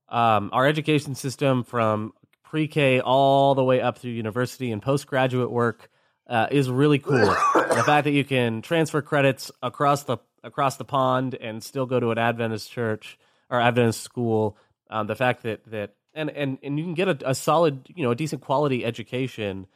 [0.10, 2.14] Now, um, our education system from
[2.44, 5.92] pre-K all the way up through university and postgraduate work
[6.28, 7.20] uh, is really cool.
[7.20, 12.00] the fact that you can transfer credits across the across the pond and still go
[12.00, 13.20] to an Adventist church
[13.50, 14.58] or Adventist school.
[14.90, 18.04] Um, the fact that that and and and you can get a, a solid, you
[18.04, 19.68] know, a decent quality education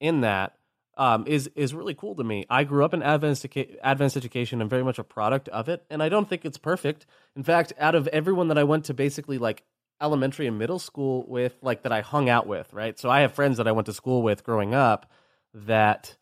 [0.00, 0.56] in that
[0.96, 2.46] um, is is really cool to me.
[2.48, 3.46] I grew up in Adventist
[3.82, 4.60] Adventist education.
[4.60, 7.06] I'm very much a product of it, and I don't think it's perfect.
[7.36, 9.62] In fact, out of everyone that I went to basically like
[10.00, 12.98] elementary and middle school with, like that I hung out with, right?
[12.98, 15.10] So I have friends that I went to school with growing up
[15.54, 16.16] that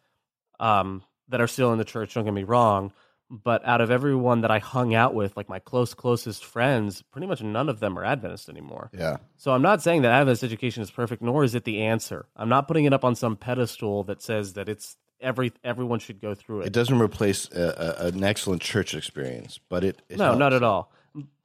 [0.61, 2.15] um, that are still in the church.
[2.15, 2.93] Don't get me wrong,
[3.33, 7.27] but out of everyone that I hung out with, like my close, closest friends, pretty
[7.27, 8.91] much none of them are Adventist anymore.
[8.93, 9.17] Yeah.
[9.39, 12.27] So I'm not saying that Adventist education is perfect, nor is it the answer.
[12.37, 16.21] I'm not putting it up on some pedestal that says that it's every everyone should
[16.21, 16.67] go through it.
[16.67, 20.39] It doesn't replace a, a, an excellent church experience, but it, it no, helps.
[20.39, 20.93] not at all.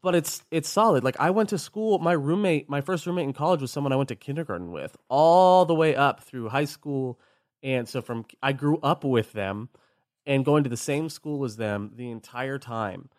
[0.01, 1.05] But it's it's solid.
[1.05, 1.99] Like I went to school.
[1.99, 5.63] My roommate, my first roommate in college, was someone I went to kindergarten with, all
[5.63, 7.17] the way up through high school,
[7.63, 9.69] and so from I grew up with them
[10.27, 13.09] and going to the same school as them the entire time.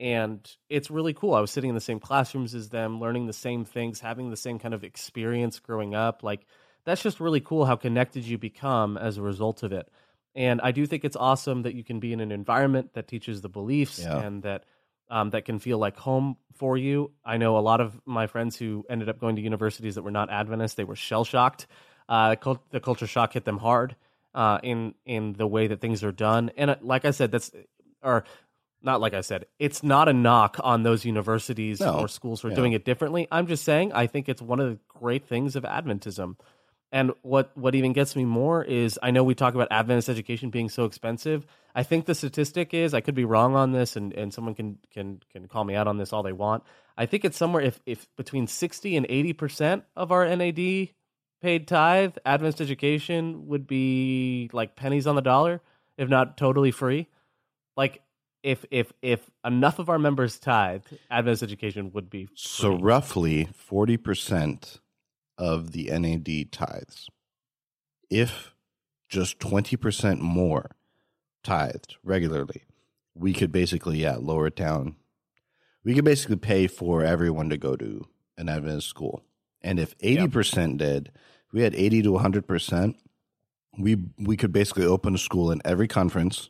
[0.00, 1.34] And it's really cool.
[1.34, 4.36] I was sitting in the same classrooms as them, learning the same things, having the
[4.36, 6.22] same kind of experience growing up.
[6.22, 6.46] Like,
[6.84, 9.90] that's just really cool how connected you become as a result of it.
[10.34, 13.40] And I do think it's awesome that you can be in an environment that teaches
[13.40, 14.18] the beliefs yeah.
[14.18, 14.64] and that
[15.10, 17.12] um, that can feel like home for you.
[17.24, 20.10] I know a lot of my friends who ended up going to universities that were
[20.10, 20.76] not Adventist.
[20.76, 21.66] They were shell shocked.
[22.08, 22.36] Uh,
[22.70, 23.96] the culture shock hit them hard,
[24.38, 26.52] uh, in in the way that things are done.
[26.56, 27.50] And uh, like I said, that's
[28.04, 28.22] or
[28.80, 31.98] not like I said, it's not a knock on those universities no.
[31.98, 32.54] or schools for yeah.
[32.54, 33.26] doing it differently.
[33.32, 36.36] I'm just saying I think it's one of the great things of Adventism.
[36.92, 40.50] And what what even gets me more is I know we talk about Adventist education
[40.50, 41.44] being so expensive.
[41.74, 44.78] I think the statistic is I could be wrong on this, and, and someone can
[44.92, 46.62] can can call me out on this all they want.
[46.96, 50.90] I think it's somewhere if if between sixty and eighty percent of our NAD
[51.40, 55.60] paid tithe, Adventist education would be like pennies on the dollar,
[55.96, 57.08] if not totally free.
[57.76, 58.02] Like
[58.42, 62.34] if if if enough of our members tithe, Adventist education would be free.
[62.36, 64.80] so roughly forty percent
[65.36, 67.08] of the NAD tithes.
[68.10, 68.54] If
[69.08, 70.72] just twenty percent more
[71.42, 72.62] tithed regularly,
[73.14, 74.96] we could basically yeah lower it down.
[75.84, 79.24] We could basically pay for everyone to go to an Adventist school.
[79.68, 80.78] And if 80% yep.
[80.78, 81.12] did,
[81.52, 82.94] we had 80 to 100%,
[83.78, 86.48] we we could basically open a school in every conference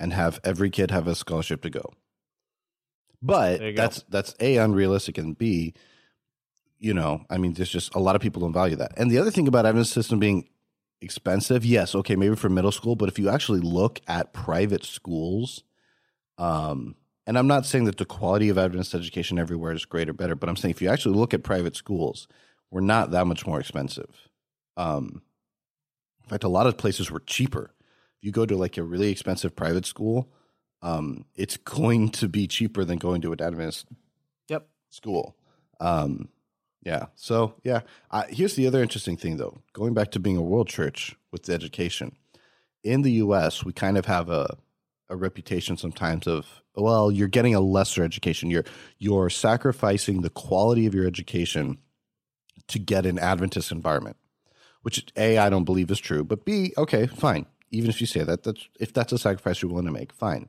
[0.00, 1.92] and have every kid have a scholarship to go.
[3.20, 4.06] But that's go.
[4.08, 5.74] that's A unrealistic and B
[6.78, 8.92] you know, I mean there's just a lot of people don't value that.
[8.96, 10.48] And the other thing about Adventist system being
[11.00, 15.62] expensive, yes, okay, maybe for middle school, but if you actually look at private schools
[16.38, 16.96] um
[17.26, 20.34] and I'm not saying that the quality of Adventist education everywhere is great or better,
[20.34, 22.26] but I'm saying if you actually look at private schools,
[22.70, 24.28] we're not that much more expensive.
[24.76, 25.22] Um,
[26.24, 27.74] in fact, a lot of places were cheaper.
[28.18, 30.32] If you go to like a really expensive private school,
[30.82, 33.86] um, it's going to be cheaper than going to an Adventist
[34.48, 34.68] yep.
[34.90, 35.36] school.
[35.80, 36.28] Um,
[36.82, 37.06] yeah.
[37.14, 39.58] So yeah, uh, here's the other interesting thing though.
[39.72, 42.16] Going back to being a world church with education
[42.82, 44.56] in the U.S., we kind of have a
[45.08, 48.50] a reputation sometimes of well, you're getting a lesser education.
[48.50, 48.64] You're
[48.98, 51.78] you're sacrificing the quality of your education
[52.68, 54.16] to get an Adventist environment,
[54.82, 57.46] which a I don't believe is true, but b okay, fine.
[57.70, 60.48] Even if you say that, that's if that's a sacrifice you're willing to make, fine.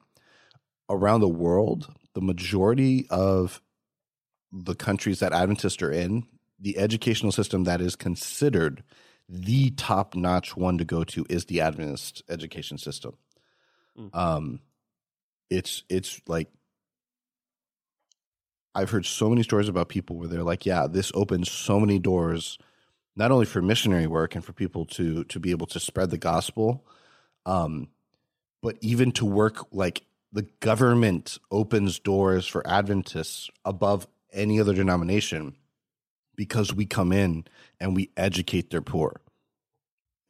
[0.90, 3.62] Around the world, the majority of
[4.52, 6.28] the countries that Adventists are in,
[6.60, 8.84] the educational system that is considered
[9.28, 13.18] the top notch one to go to is the Adventist education system.
[13.98, 14.16] Mm.
[14.16, 14.60] Um,
[15.50, 16.50] it's it's like
[18.76, 22.00] I've heard so many stories about people where they're like, yeah, this opens so many
[22.00, 22.58] doors,
[23.16, 26.18] not only for missionary work and for people to to be able to spread the
[26.18, 26.86] gospel,
[27.46, 27.90] um,
[28.62, 35.56] but even to work like the government opens doors for Adventists above any other denomination
[36.36, 37.46] because we come in
[37.80, 39.22] and we educate their poor.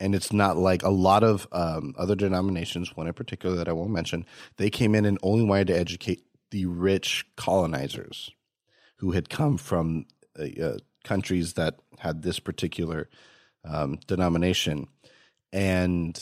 [0.04, 3.72] And it's not like a lot of um, other denominations, one in particular that I
[3.72, 4.26] won't mention,
[4.58, 8.30] they came in and only wanted to educate the rich colonizers
[8.98, 10.06] who had come from
[10.38, 13.10] uh, uh, countries that had this particular
[13.64, 14.88] um, denomination.
[15.54, 16.22] And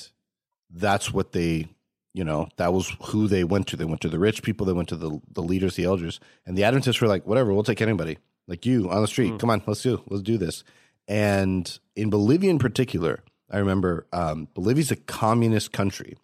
[0.70, 1.68] that's what they
[2.14, 3.78] you know that was who they went to.
[3.78, 4.68] They went to the rich people.
[4.68, 6.20] They went to the the leaders the elders.
[6.46, 8.20] And the adventists were like whatever we'll take anybody.
[8.48, 9.34] Like you on the street.
[9.34, 9.40] Mm.
[9.40, 10.64] come on let's do let's do this.
[11.08, 16.18] And in bolivia in particular i remember um, bolivia's a communist country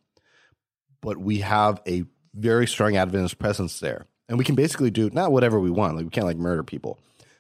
[1.02, 2.04] but we have a
[2.34, 6.06] very strong adventist presence there and we can basically do not whatever we want like
[6.06, 7.00] we can't like murder people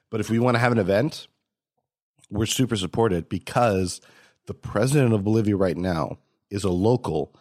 [0.09, 1.27] but if we want to have an event
[2.29, 4.01] we're super supported because
[4.45, 6.17] the president of bolivia right now
[6.49, 7.33] is a local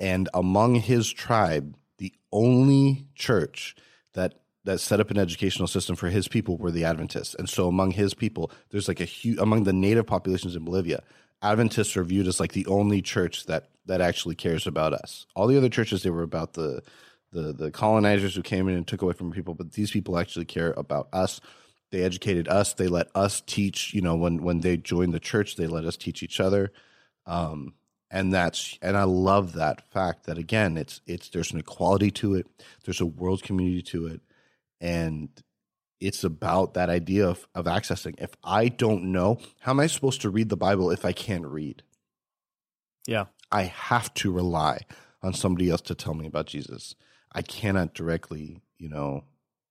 [0.00, 3.74] and among his tribe, the only church
[4.14, 4.34] that
[4.64, 7.34] that set up an educational system for his people were the Adventists.
[7.34, 11.02] And so among his people, there's like a huge among the native populations in Bolivia,
[11.42, 15.26] Adventists are viewed as like the only church that that actually cares about us.
[15.34, 16.82] All the other churches they were about the
[17.32, 20.46] the the colonizers who came in and took away from people, but these people actually
[20.46, 21.40] care about us.
[21.90, 22.74] They educated us.
[22.74, 23.94] They let us teach.
[23.94, 26.72] You know, when when they joined the church, they let us teach each other.
[27.26, 27.74] Um,
[28.10, 32.34] and that's and I love that fact that again it's it's there's an equality to
[32.34, 32.46] it
[32.84, 34.20] there's a world community to it
[34.80, 35.28] and
[36.00, 38.14] it's about that idea of, of accessing.
[38.18, 41.46] If I don't know how am I supposed to read the Bible if I can't
[41.46, 41.82] read?
[43.06, 43.26] Yeah.
[43.50, 44.82] I have to rely
[45.22, 46.94] on somebody else to tell me about Jesus.
[47.32, 49.24] I cannot directly you know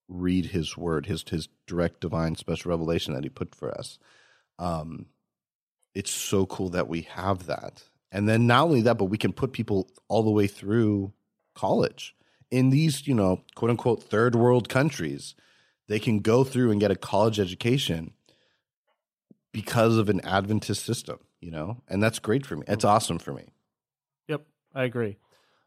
[0.10, 4.00] read his word his his direct divine special revelation that he put for us.
[4.60, 5.08] Um
[5.94, 7.84] it's so cool that we have that.
[8.12, 11.12] And then not only that, but we can put people all the way through
[11.56, 12.16] college
[12.52, 15.36] in these, you know, quote unquote third world countries.
[15.88, 18.14] They can go through and get a college education
[19.52, 22.64] because of an Adventist system, you know, and that's great for me.
[22.68, 23.46] It's awesome for me.
[24.28, 25.18] Yep, I agree.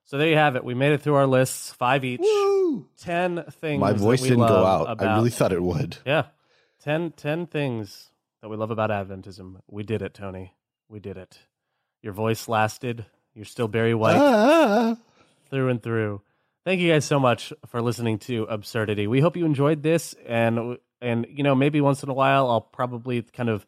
[0.05, 0.65] So there you have it.
[0.65, 2.21] We made it through our lists, five each.
[2.21, 2.87] Woo!
[2.99, 3.81] Ten things.
[3.81, 4.91] My voice didn't go out.
[4.91, 5.99] About, I really thought it would.
[6.05, 6.27] Yeah,
[6.83, 8.11] ten, ten things
[8.43, 9.61] that we love about Adventism.
[9.69, 10.55] We did it, Tony.
[10.89, 11.39] We did it.
[12.03, 13.07] Your voice lasted.
[13.35, 14.97] You're still Barry White ah.
[15.51, 16.23] through and through.
[16.63, 19.07] Thank you guys so much for listening to Absurdity.
[19.07, 22.61] We hope you enjoyed this, and and you know maybe once in a while I'll
[22.61, 23.65] probably kind of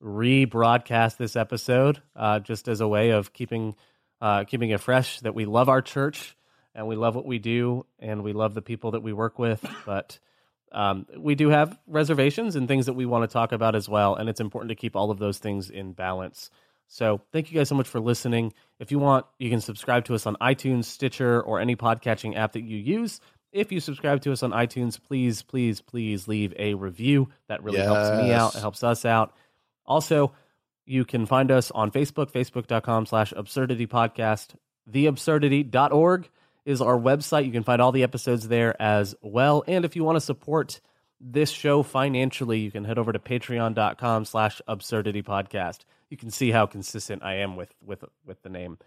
[0.00, 3.74] rebroadcast this episode uh, just as a way of keeping
[4.20, 5.18] uh, keeping it fresh.
[5.20, 6.36] That we love our church
[6.76, 9.64] and we love what we do and we love the people that we work with,
[9.84, 10.18] but.
[10.74, 14.14] Um, we do have reservations and things that we want to talk about as well,
[14.14, 16.50] and it's important to keep all of those things in balance.
[16.92, 18.52] So thank you guys so much for listening.
[18.78, 22.52] If you want, you can subscribe to us on iTunes, Stitcher, or any podcatching app
[22.52, 23.18] that you use.
[23.50, 27.30] If you subscribe to us on iTunes, please, please, please leave a review.
[27.48, 27.86] That really yes.
[27.86, 28.54] helps me out.
[28.54, 29.34] It helps us out.
[29.86, 30.34] Also,
[30.84, 34.48] you can find us on Facebook, facebook.com slash absurdity podcast.
[34.90, 36.28] Theabsurdity.org
[36.66, 37.46] is our website.
[37.46, 39.64] You can find all the episodes there as well.
[39.66, 40.82] And if you want to support
[41.18, 46.50] this show financially, you can head over to patreon.com slash absurdity podcast you can see
[46.50, 48.78] how consistent I am with with with the name.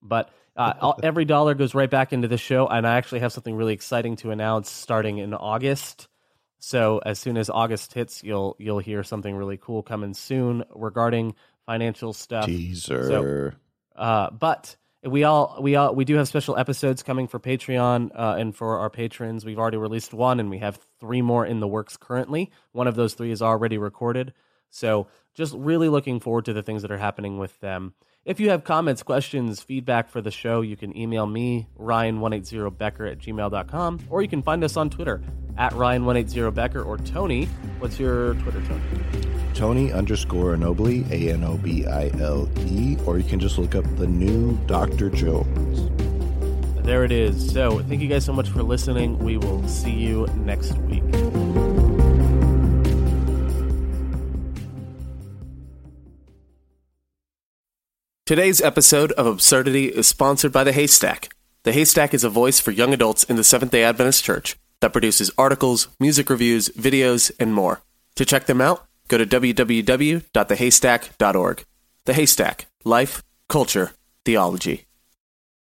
[0.00, 3.54] But uh, every dollar goes right back into the show, and I actually have something
[3.54, 6.06] really exciting to announce starting in August.
[6.60, 11.34] So as soon as August hits, you'll you'll hear something really cool coming soon regarding
[11.66, 12.46] financial stuff.
[12.46, 13.08] Teaser.
[13.08, 13.52] So,
[14.00, 18.36] uh, but we all we all we do have special episodes coming for Patreon uh,
[18.38, 19.44] and for our patrons.
[19.44, 22.52] We've already released one, and we have three more in the works currently.
[22.70, 24.32] One of those three is already recorded.
[24.70, 27.94] So just really looking forward to the things that are happening with them.
[28.24, 33.18] If you have comments, questions, feedback for the show, you can email me, ryan180becker at
[33.20, 35.22] gmail.com, or you can find us on Twitter
[35.56, 37.44] at ryan180becker or Tony.
[37.78, 38.82] What's your Twitter, Tony?
[39.54, 43.76] Tony underscore Anobile, A N O B I L E, or you can just look
[43.76, 45.08] up the new Dr.
[45.08, 45.88] Jones.
[46.84, 47.52] There it is.
[47.52, 49.18] So thank you guys so much for listening.
[49.20, 51.04] We will see you next week.
[58.28, 61.34] Today's episode of Absurdity is sponsored by The Haystack.
[61.62, 64.92] The Haystack is a voice for young adults in the Seventh day Adventist Church that
[64.92, 67.80] produces articles, music reviews, videos, and more.
[68.16, 71.64] To check them out, go to www.thehaystack.org.
[72.04, 73.92] The Haystack Life, Culture,
[74.26, 74.87] Theology.